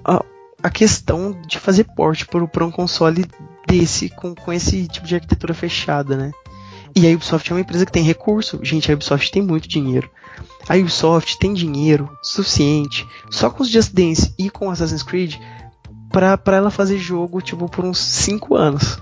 [0.03, 0.25] a,
[0.67, 3.25] a questão de fazer port por, por um console
[3.69, 6.33] desse, com, com esse tipo de arquitetura fechada, né?
[6.93, 8.59] E a Ubisoft é uma empresa que tem recurso.
[8.65, 10.11] Gente, a Ubisoft tem muito dinheiro.
[10.69, 15.37] A Ubisoft tem dinheiro suficiente, só com os Just Dance e com Assassin's Creed,
[16.11, 19.01] pra, pra ela fazer jogo, tipo, por uns 5 anos.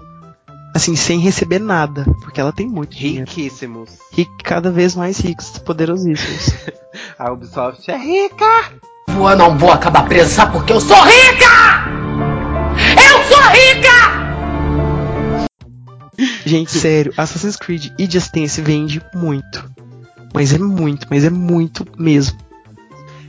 [0.74, 3.26] Assim, sem receber nada, porque ela tem muito dinheiro.
[3.26, 3.88] Riquíssimos.
[4.18, 6.50] E cada vez mais ricos, poderosíssimos.
[7.18, 8.93] A Ubisoft é rica!
[9.16, 11.46] Eu não vou acabar presa, porque eu sou rica!
[12.96, 14.24] Eu sou rica!
[16.44, 19.64] Gente, sério, Assassin's Creed e Just Dance vende muito.
[20.34, 22.43] Mas é muito, mas é muito mesmo.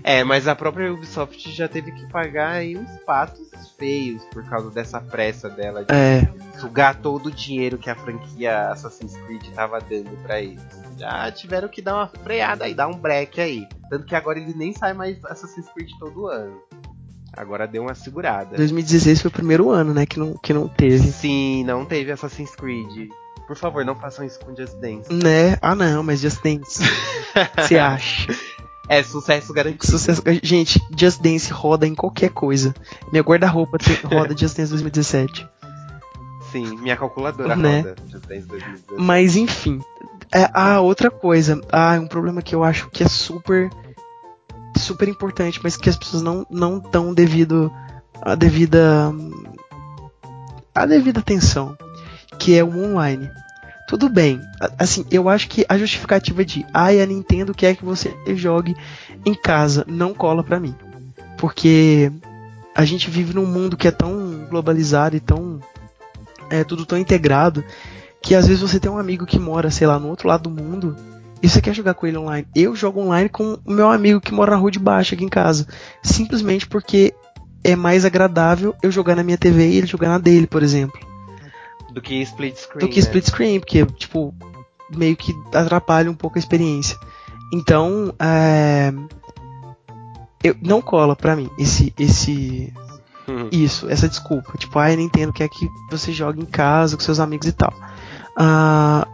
[0.08, 4.70] É, mas a própria Ubisoft já teve que pagar aí uns patos feios por causa
[4.70, 9.80] dessa pressa dela de É, sugar todo o dinheiro que a franquia Assassin's Creed tava
[9.82, 10.62] dando pra eles.
[10.96, 13.68] Já tiveram que dar uma freada aí, dar um break aí.
[13.90, 16.62] Tanto que agora eles nem saem mais Assassin's Creed todo ano.
[17.36, 18.56] Agora deu uma segurada.
[18.58, 21.00] 2016 foi o primeiro ano, né, que não, que não teve.
[21.00, 23.10] Sim, não teve Assassin's Creed.
[23.48, 25.12] Por favor, não façam isso com Just Dance.
[25.12, 25.58] Né?
[25.64, 26.84] Ah não, mas Just Dance.
[27.58, 28.28] Você acha?
[28.88, 29.86] É sucesso garantido.
[29.86, 30.22] Sucesso.
[30.44, 32.74] Gente, Just Dance roda em qualquer coisa.
[33.12, 35.48] Meu guarda-roupa roda Just Dance 2017.
[36.52, 37.78] Sim, minha calculadora Né?
[37.82, 39.02] roda Just Dance 2017.
[39.02, 39.82] Mas enfim.
[40.32, 41.60] É, ah, outra coisa.
[41.72, 43.70] Ah, um problema que eu acho que é super
[44.78, 47.72] super importante, mas que as pessoas não não dão devido
[48.22, 49.12] a devida
[50.74, 51.78] a devida atenção,
[52.38, 53.30] que é o online.
[53.88, 54.42] Tudo bem,
[54.80, 58.76] assim, eu acho que a justificativa de ai, a Nintendo quer que você jogue
[59.24, 60.76] em casa não cola pra mim.
[61.38, 62.12] Porque
[62.74, 65.60] a gente vive num mundo que é tão globalizado e tão.
[66.50, 67.64] É tudo tão integrado
[68.22, 70.50] que às vezes você tem um amigo que mora, sei lá, no outro lado do
[70.50, 70.96] mundo
[71.42, 72.48] e você quer jogar com ele online.
[72.56, 75.30] Eu jogo online com o meu amigo que mora na rua de baixo aqui em
[75.30, 75.68] casa.
[76.02, 77.14] Simplesmente porque
[77.64, 81.00] é mais agradável eu jogar na minha TV e ele jogar na dele, por exemplo.
[81.96, 82.86] Do que split screen.
[82.86, 83.06] Do que né?
[83.06, 84.36] split screen, porque, tipo,
[84.90, 87.00] meio que atrapalha um pouco a experiência.
[87.54, 88.94] Então, é...
[90.44, 92.74] eu, não cola pra mim esse, esse,
[93.30, 93.48] Hum.
[93.50, 94.58] isso, essa desculpa.
[94.58, 97.74] Tipo, ai, Nintendo quer que você jogue em casa com seus amigos e tal.
[98.36, 99.08] Ah,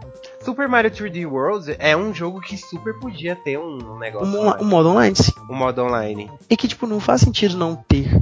[0.44, 4.26] Super Mario 3D World é um jogo que super podia ter um negócio.
[4.26, 5.30] um, um modo online, sim.
[5.48, 6.28] um modo online.
[6.50, 8.20] E que, tipo, não faz sentido não ter.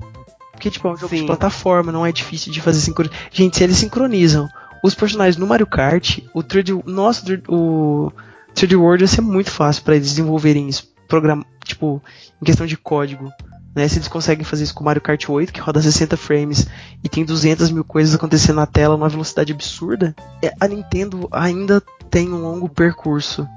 [0.60, 1.22] Porque, tipo, é um jogo Sim.
[1.22, 3.28] de plataforma, não é difícil de fazer sincronização.
[3.32, 4.46] Gente, se eles sincronizam
[4.84, 8.12] os personagens no Mario Kart, o 3D, nossa, o
[8.54, 10.86] 3D World ia ser muito fácil pra eles desenvolverem isso.
[11.08, 12.02] Programa, tipo,
[12.42, 13.32] em questão de código.
[13.74, 13.88] Né?
[13.88, 16.66] Se eles conseguem fazer isso com o Mario Kart 8, que roda 60 frames
[17.02, 21.82] e tem 200 mil coisas acontecendo na tela numa velocidade absurda, é, a Nintendo ainda
[22.10, 23.48] tem um longo percurso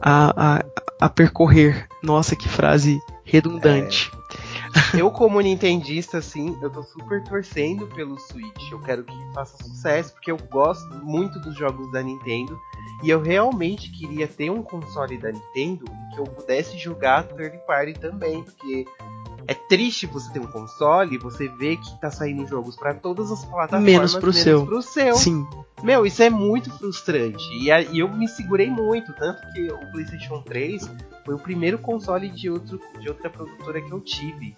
[0.00, 0.64] a, a,
[1.00, 1.88] a percorrer.
[2.04, 4.12] Nossa, que frase redundante.
[4.96, 8.70] Eu, como nintendista, assim, eu tô super torcendo pelo Switch.
[8.70, 12.58] Eu quero que faça sucesso, porque eu gosto muito dos jogos da Nintendo.
[13.02, 17.94] E eu realmente queria ter um console da Nintendo que eu pudesse jogar third party
[17.94, 18.42] também.
[18.42, 18.86] Porque
[19.48, 23.30] é triste você ter um console e você ver que tá saindo jogos pra todas
[23.30, 24.66] as plataformas Menos pro seu.
[24.66, 25.14] pro seu.
[25.16, 25.46] Sim.
[25.82, 27.42] Meu, isso é muito frustrante.
[27.62, 30.90] E, a- e eu me segurei muito, tanto que o PlayStation 3
[31.24, 34.56] foi o primeiro console de, outro, de outra produtora que eu tive.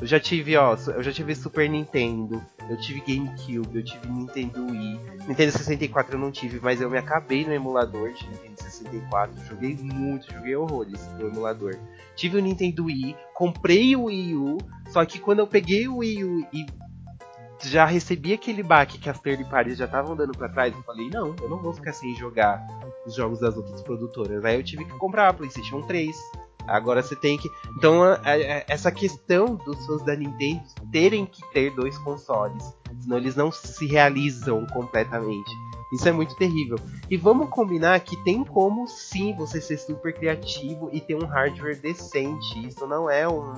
[0.00, 4.64] Eu já tive, ó, eu já tive Super Nintendo, eu tive GameCube, eu tive Nintendo
[4.66, 5.00] Wii.
[5.26, 9.34] Nintendo 64 eu não tive, mas eu me acabei no emulador de Nintendo 64.
[9.48, 11.76] Joguei muito, joguei horrores no emulador.
[12.18, 14.58] Tive o Nintendo Wii, comprei o Wii U,
[14.88, 16.66] só que quando eu peguei o Wii U e
[17.62, 21.08] já recebi aquele baque que as third parties já estavam dando pra trás, eu falei,
[21.10, 22.66] não, eu não vou ficar sem jogar
[23.06, 24.44] os jogos das outras produtoras.
[24.44, 26.16] Aí eu tive que comprar a PlayStation 3.
[26.66, 27.48] Agora você tem que.
[27.76, 28.02] Então,
[28.66, 30.60] essa questão dos fãs da Nintendo
[30.90, 35.50] terem que ter dois consoles, senão eles não se realizam completamente.
[35.92, 36.76] Isso é muito terrível.
[37.10, 41.80] E vamos combinar que tem como sim você ser super criativo e ter um hardware
[41.80, 42.66] decente.
[42.66, 43.54] Isso não é um,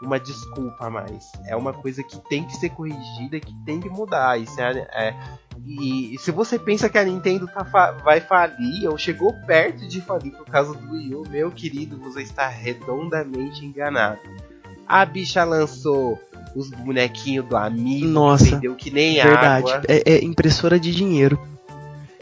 [0.00, 1.30] uma desculpa mais.
[1.46, 4.38] É uma coisa que tem que ser corrigida, que tem que mudar.
[4.40, 5.14] Isso é, é-
[5.62, 9.86] e, e se você pensa que a Nintendo tá fa- vai falir ou chegou perto
[9.86, 14.20] de falir por causa do Wii U, meu querido, você está redondamente enganado.
[14.86, 16.18] A bicha lançou
[16.54, 19.72] os bonequinhos do amigo, Nossa, que vendeu que nem Verdade.
[19.72, 19.82] água.
[19.88, 21.38] É, é impressora de dinheiro.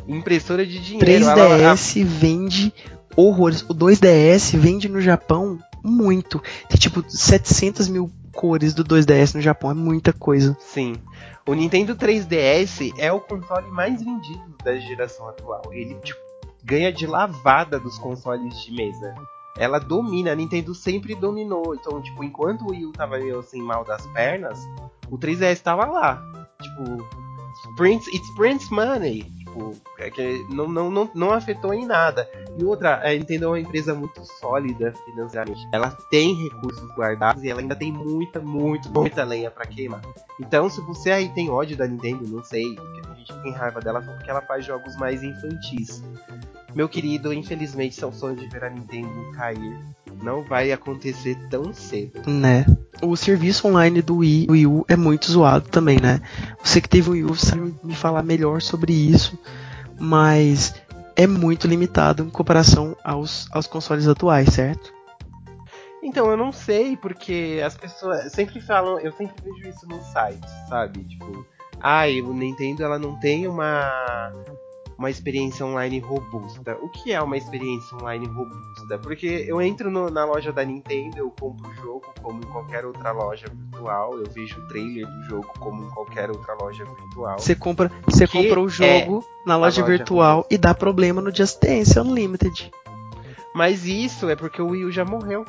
[0.09, 1.24] Impressora de dinheiro.
[1.24, 2.72] ela- 3DS vende
[3.16, 3.62] horrores.
[3.68, 6.43] O 2DS vende no Japão muito.
[6.68, 9.70] Tem tipo 700 mil cores do 2DS no Japão.
[9.70, 10.57] É muita coisa.
[10.61, 10.95] Sim.
[11.47, 15.62] O Nintendo 3DS é o console mais vendido da geração atual.
[15.72, 16.20] Ele tipo,
[16.64, 19.14] ganha de lavada dos consoles de mesa.
[19.57, 21.74] Ela domina, a Nintendo sempre dominou.
[21.74, 24.59] Então, tipo, enquanto o Wii U tava meio assim mal das pernas,
[25.11, 26.22] o 3DS tava lá.
[26.61, 27.07] Tipo,
[27.76, 29.41] Prince, it's Prince Money.
[29.53, 32.28] Tipo, é que não, não, não, não afetou em nada.
[32.59, 35.68] E outra, a Nintendo é uma empresa muito sólida financeiramente.
[35.70, 40.00] Ela tem recursos guardados e ela ainda tem muita, muito, muita lenha pra queimar.
[40.40, 43.80] Então, se você aí tem ódio da Nintendo, não sei, porque a gente tem raiva
[43.80, 46.03] dela porque ela faz jogos mais infantis.
[46.74, 49.78] Meu querido, infelizmente, seu sonho de ver a Nintendo cair
[50.21, 52.29] não vai acontecer tão cedo.
[52.29, 52.67] Né?
[53.03, 56.21] O serviço online do Wii, Wii U é muito zoado também, né?
[56.63, 59.39] Você que teve o Wii U sabe me falar melhor sobre isso.
[59.99, 60.75] Mas
[61.17, 64.93] é muito limitado em comparação aos, aos consoles atuais, certo?
[66.03, 70.49] Então, eu não sei, porque as pessoas sempre falam, eu sempre vejo isso no site,
[70.69, 71.05] sabe?
[71.05, 71.47] Tipo,
[71.81, 74.33] ai, o Nintendo ela não tem uma
[74.99, 76.76] uma experiência online robusta.
[76.80, 78.99] O que é uma experiência online robusta?
[78.99, 82.84] Porque eu entro no- na loja da Nintendo, eu compro o jogo como em qualquer
[82.84, 87.38] outra loja virtual, eu vejo o trailer do jogo como em qualquer outra loja virtual.
[87.38, 90.55] Você compra, você compra o jogo na loja, loja virtual robusta.
[90.55, 92.70] e dá problema no Just Dance Unlimited.
[93.55, 95.45] Mas isso é porque o Wii U já morreu.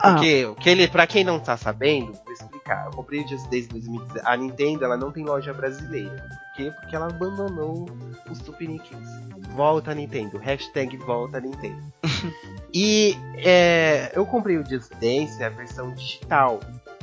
[0.00, 2.86] Ah, Porque, que ele, pra quem não tá sabendo, vou explicar.
[2.86, 4.26] Eu comprei o Just Dance 2017.
[4.26, 6.28] A Nintendo ela não tem loja brasileira.
[6.28, 6.72] Por quê?
[6.80, 7.88] Porque ela abandonou
[8.28, 9.08] os tupiniquins.
[9.54, 10.38] Volta Nintendo.
[10.38, 11.92] Hashtag volta Nintendo.
[12.74, 16.60] e é, eu comprei o Just Dance, a versão digital,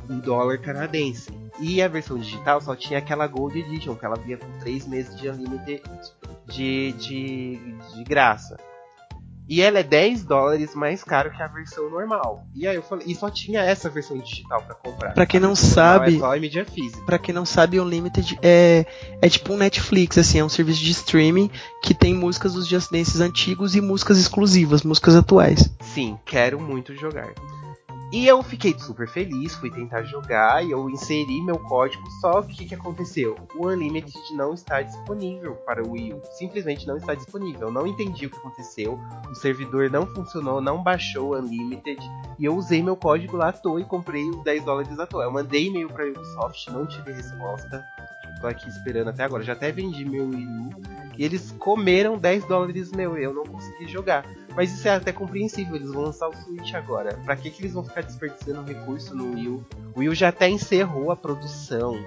[0.09, 1.31] em dólar canadense.
[1.59, 5.15] E a versão digital só tinha aquela Gold Edition, que ela vinha com 3 meses
[5.15, 5.83] de Unlimited
[6.47, 8.57] de, de, de graça.
[9.47, 12.45] E ela é 10 dólares mais caro que a versão normal.
[12.55, 15.13] E aí eu falei, e só tinha essa versão digital para comprar.
[15.13, 17.05] Pra quem não normal sabe- é só mídia física.
[17.05, 18.85] Pra quem não sabe, o Unlimited é,
[19.21, 22.91] é tipo um Netflix, assim, é um serviço de streaming que tem músicas dos Just
[22.91, 25.69] Dances antigos e músicas exclusivas, músicas atuais.
[25.81, 27.27] Sim, quero muito jogar.
[28.13, 32.63] E eu fiquei super feliz, fui tentar jogar e eu inseri meu código, só que
[32.63, 33.35] o que, aconteceu?
[33.55, 36.21] O Unlimited não está disponível para o Wii U.
[36.37, 37.69] Simplesmente não está disponível.
[37.69, 38.99] Eu não entendi o que aconteceu.
[39.31, 41.99] O servidor não funcionou, não baixou o Unlimited.
[42.37, 45.23] E eu usei meu código lá à toa e comprei os 10 dólares à toa.
[45.23, 47.83] Eu mandei e-mail para a Ubisoft, não tive resposta.
[48.39, 49.43] Tô aqui esperando até agora.
[49.43, 50.69] Já até vendi meu Wii U.
[51.17, 53.17] E eles comeram 10 dólares meu.
[53.17, 54.25] Eu não consegui jogar.
[54.55, 57.19] Mas isso é até compreensível, eles vão lançar o Switch agora.
[57.25, 59.65] Pra que, que eles vão ficar desperdiçando recurso no Wii U?
[59.95, 62.03] O Wii U já até encerrou a produção.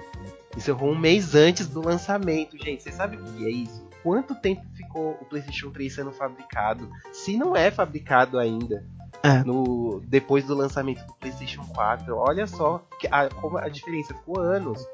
[0.55, 2.57] Encerrou um mês antes do lançamento.
[2.57, 3.85] Gente, vocês sabem o que é isso?
[4.01, 6.89] Quanto tempo ficou o PlayStation 3 sendo fabricado?
[7.11, 8.85] Se não é fabricado ainda.
[9.21, 9.43] É.
[9.43, 12.15] No, depois do lançamento do PlayStation 4.
[12.15, 14.85] Olha só que a, como a diferença ficou anos.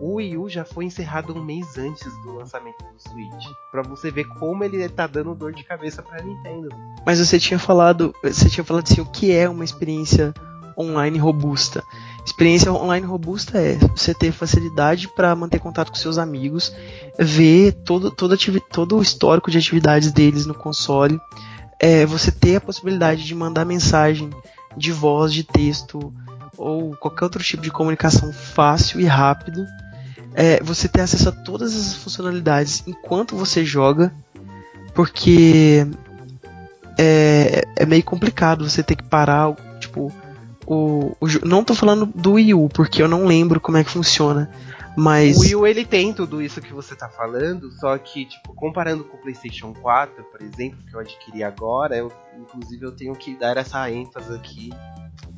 [0.00, 3.44] O Wii U já foi encerrado um mês antes do lançamento do Switch.
[3.70, 6.70] Pra você ver como ele tá dando dor de cabeça pra Nintendo.
[7.04, 10.32] Mas você tinha falado, você tinha falado assim, o que é uma experiência
[10.76, 11.84] online robusta?
[12.24, 16.74] Experiência online robusta é você ter facilidade para manter contato com seus amigos,
[17.18, 18.34] ver todo, todo,
[18.70, 21.20] todo o histórico de atividades deles no console,
[21.78, 24.30] é, você ter a possibilidade de mandar mensagem
[24.76, 26.12] de voz, de texto
[26.56, 29.66] ou qualquer outro tipo de comunicação fácil e rápido,
[30.34, 34.12] é, você ter acesso a todas essas funcionalidades enquanto você joga,
[34.94, 35.86] porque
[36.98, 40.12] é, é meio complicado você ter que parar, tipo,
[40.66, 43.90] o, o não tô falando do Wii U, porque eu não lembro como é que
[43.90, 44.50] funciona,
[44.96, 48.54] mas O Wii U ele tem tudo isso que você tá falando, só que, tipo,
[48.54, 53.14] comparando com o PlayStation 4, por exemplo, que eu adquiri agora, eu, inclusive eu tenho
[53.14, 54.70] que dar essa ênfase aqui,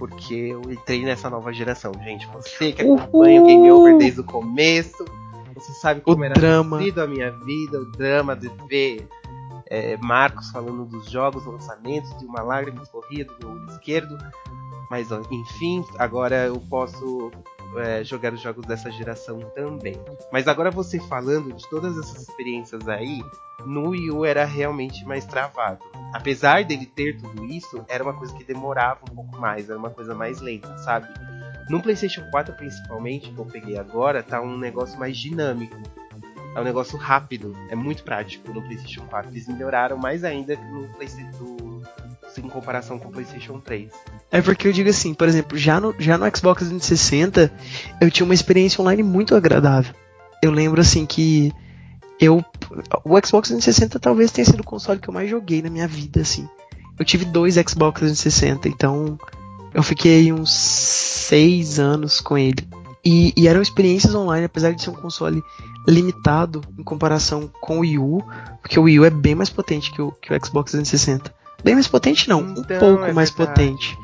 [0.03, 2.27] porque eu entrei nessa nova geração, gente.
[2.33, 2.99] Você que Uhul!
[2.99, 5.05] acompanha o Game Over desde o começo,
[5.55, 9.07] você sabe o como era drama, a minha vida, o drama de ver
[9.67, 14.19] é, Marcos falando dos jogos, lançamentos, de uma lágrima escorria do meu olho esquerdo.
[14.91, 17.31] Mas enfim, agora eu posso
[17.79, 19.97] é, jogar os jogos dessa geração também.
[20.33, 23.23] Mas agora você falando de todas essas experiências aí,
[23.65, 25.85] no Wii U era realmente mais travado.
[26.13, 29.91] Apesar dele ter tudo isso, era uma coisa que demorava um pouco mais, era uma
[29.91, 31.09] coisa mais lenta, sabe?
[31.71, 35.77] No PlayStation 4, principalmente, que eu peguei agora, tá um negócio mais dinâmico.
[36.55, 39.31] É um negócio rápido, é muito prático no PlayStation 4.
[39.31, 41.72] Eles melhoraram mais ainda que no PlayStation
[42.41, 43.91] em comparação com o PlayStation 3.
[44.31, 47.53] É porque eu digo assim, por exemplo, já no, já no Xbox 360
[48.01, 49.95] eu tinha uma experiência online muito agradável.
[50.43, 51.53] Eu lembro assim que
[52.21, 52.45] eu
[53.05, 56.21] o Xbox 360 talvez tenha sido o console que eu mais joguei na minha vida
[56.21, 56.49] assim.
[56.99, 59.19] Eu tive dois Xbox 360, então
[59.75, 62.67] eu fiquei uns seis anos com ele.
[63.05, 65.43] E, e eram experiências online, apesar de ser um console
[65.89, 68.23] limitado em comparação com o Wii U,
[68.61, 71.35] porque o Wii U é bem mais potente que o, que o Xbox 360.
[71.65, 73.97] Bem mais potente não, um Então, pouco é mais potente.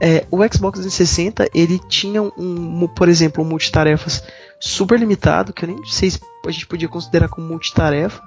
[0.00, 4.24] É, o Xbox 360 ele tinha um, um, por exemplo, um multitarefas
[4.58, 8.20] super limitado, que eu nem sei se a gente podia considerar como multitarefa,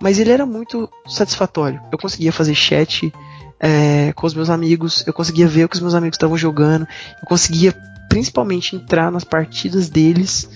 [0.00, 1.80] mas ele era muito satisfatório.
[1.92, 3.12] Eu conseguia fazer chat
[3.58, 6.88] é, com os meus amigos, eu conseguia ver o que os meus amigos estavam jogando,
[7.20, 7.74] eu conseguia
[8.08, 10.48] principalmente entrar nas partidas deles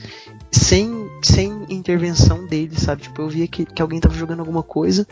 [0.51, 3.03] sem, sem intervenção deles, sabe?
[3.03, 5.07] Tipo, eu via que, que alguém estava jogando alguma coisa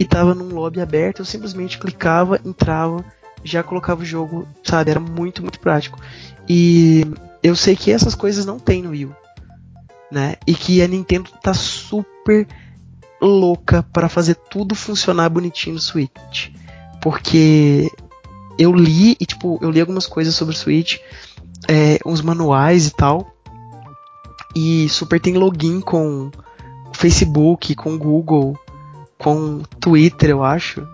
[0.00, 3.04] e tava num lobby aberto, eu simplesmente clicava, entrava,
[3.44, 4.90] já colocava o jogo, sabe?
[4.90, 6.00] Era muito, muito prático.
[6.48, 7.06] E
[7.42, 9.10] eu sei que essas coisas não tem no Wii
[10.10, 10.36] né?
[10.46, 12.46] E que a Nintendo tá super
[13.20, 16.48] louca para fazer tudo funcionar bonitinho no Switch.
[17.00, 17.88] Porque
[18.58, 20.98] eu li e tipo, eu li algumas coisas sobre o Switch,
[21.68, 23.34] é, uns manuais e tal.
[24.56, 26.30] E super tem login com
[26.92, 28.58] Facebook, com Google,
[29.20, 30.86] com Twitter, eu acho.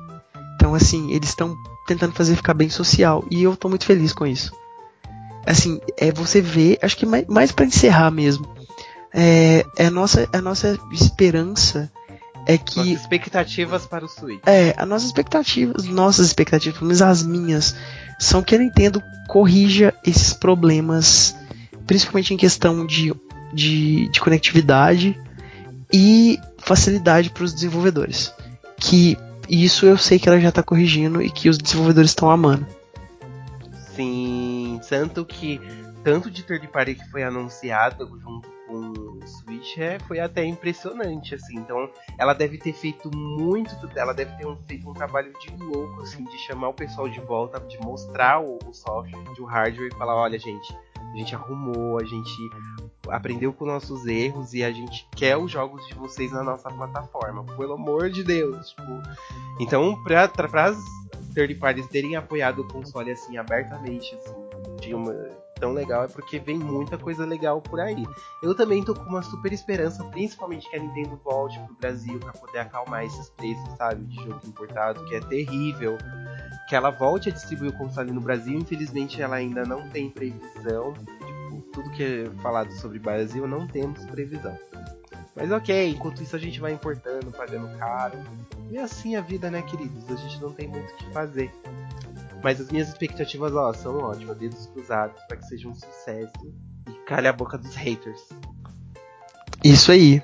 [0.56, 1.56] Então, assim, eles estão
[1.86, 3.24] tentando fazer ficar bem social.
[3.30, 4.52] E eu tô muito feliz com isso.
[5.46, 8.46] Assim, é você ver, acho que mais, mais para encerrar mesmo.
[9.14, 11.90] É, é a nossa, a nossa esperança
[12.46, 12.78] é que.
[12.78, 14.40] Nossas expectativas para o Switch.
[14.44, 17.76] É, as nossas expectativas, nossas expectativas, pelo menos as minhas,
[18.18, 21.36] são que a Nintendo corrija esses problemas,
[21.86, 23.14] principalmente em questão de,
[23.54, 25.16] de, de conectividade
[25.92, 28.34] e facilidade para os desenvolvedores.
[28.76, 29.16] Que
[29.48, 32.66] isso eu sei que ela já está corrigindo e que os desenvolvedores estão amando.
[33.94, 35.60] Sim, tanto que
[36.02, 41.34] tanto de third party que foi anunciado junto com o Switch é, foi até impressionante,
[41.34, 41.56] assim.
[41.56, 46.02] Então, ela deve ter feito muito, ela deve ter um, feito um trabalho de louco,
[46.02, 49.96] assim, de chamar o pessoal de volta, de mostrar o, o software, o hardware e
[49.96, 52.50] falar, olha, gente, a gente arrumou, a gente
[53.08, 57.44] aprendeu com nossos erros e a gente quer os jogos de vocês na nossa plataforma.
[57.56, 58.70] Pelo amor de Deus.
[58.70, 59.02] Tipo,
[59.60, 60.74] então, pra, pra, pra
[61.34, 64.34] third parties terem apoiado o console assim abertamente, assim,
[64.80, 65.14] de uma
[65.58, 68.06] tão legal é porque vem muita coisa legal por aí.
[68.42, 72.32] Eu também tô com uma super esperança, principalmente que a Nintendo volte pro Brasil para
[72.32, 75.96] poder acalmar esses preços, sabe, de jogo importado, que é terrível.
[76.68, 80.92] Que ela volte a distribuir o console no Brasil, infelizmente ela ainda não tem previsão.
[80.94, 84.56] Tipo, tudo que é falado sobre Brasil não temos previsão.
[85.34, 88.18] Mas ok, enquanto isso a gente vai importando, pagando caro.
[88.70, 90.10] E assim a vida, né, queridos?
[90.10, 91.52] A gente não tem muito o que fazer.
[92.42, 96.54] Mas as minhas expectativas, ó, são ótimas, dedos cruzados, para que seja um sucesso
[96.88, 98.28] e calhe a boca dos haters.
[99.62, 100.22] Isso aí.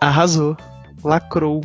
[0.00, 0.56] Arrasou.
[1.04, 1.60] Lacrou.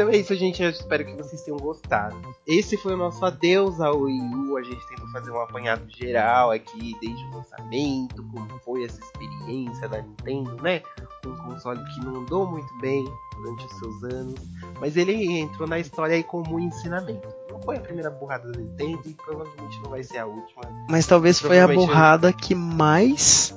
[0.00, 0.62] Então é isso, gente.
[0.62, 2.16] Eu espero que vocês tenham gostado.
[2.46, 4.56] Esse foi o nosso adeus ao Wii U.
[4.56, 9.86] A gente tentou fazer um apanhado geral aqui, desde o lançamento, como foi essa experiência
[9.90, 10.80] da Nintendo, né?
[11.26, 13.04] Um console que não andou muito bem
[13.36, 14.40] durante os seus anos,
[14.80, 17.28] mas ele entrou na história aí como um ensinamento.
[17.50, 20.62] Não foi a primeira burrada da Nintendo e provavelmente não vai ser a última.
[20.88, 23.54] Mas talvez foi a burrada que mais.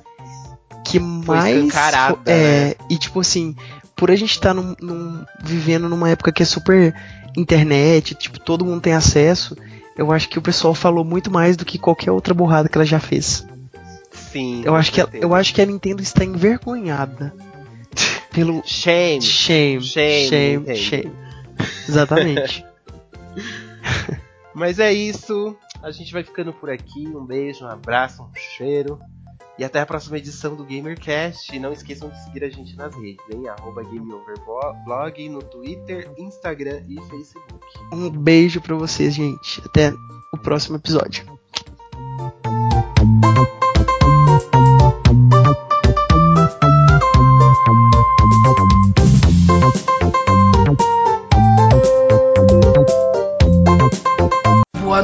[0.84, 1.74] Que mais.
[1.74, 2.76] Foi é, né?
[2.89, 3.56] e tipo assim,
[4.04, 6.93] por a gente estar tá num, num, vivendo numa época que é super
[7.38, 9.56] internet, tipo, todo mundo tem acesso,
[9.95, 12.84] eu acho que o pessoal falou muito mais do que qualquer outra burrada que ela
[12.84, 13.47] já fez.
[14.12, 14.62] Sim.
[14.66, 17.34] Eu acho, que ela, eu acho que a Nintendo está envergonhada.
[18.30, 18.62] Pelo.
[18.68, 19.22] Shame.
[19.22, 19.82] Shame.
[19.82, 20.28] Shame.
[20.28, 20.76] Shame.
[20.76, 21.12] shame.
[21.88, 22.66] Exatamente.
[24.54, 25.56] Mas é isso.
[25.82, 27.08] A gente vai ficando por aqui.
[27.08, 28.99] Um beijo, um abraço, um cheiro.
[29.58, 31.56] E até a próxima edição do GamerCast.
[31.56, 33.47] E não esqueçam de seguir a gente nas redes, hein?
[33.47, 37.66] Arroba GameOverblog no Twitter, Instagram e Facebook.
[37.91, 39.62] Um beijo pra vocês, gente.
[39.64, 39.93] Até
[40.34, 41.24] o próximo episódio.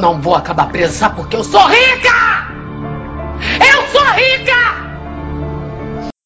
[0.00, 2.39] não vou acabar presa porque eu sou rica!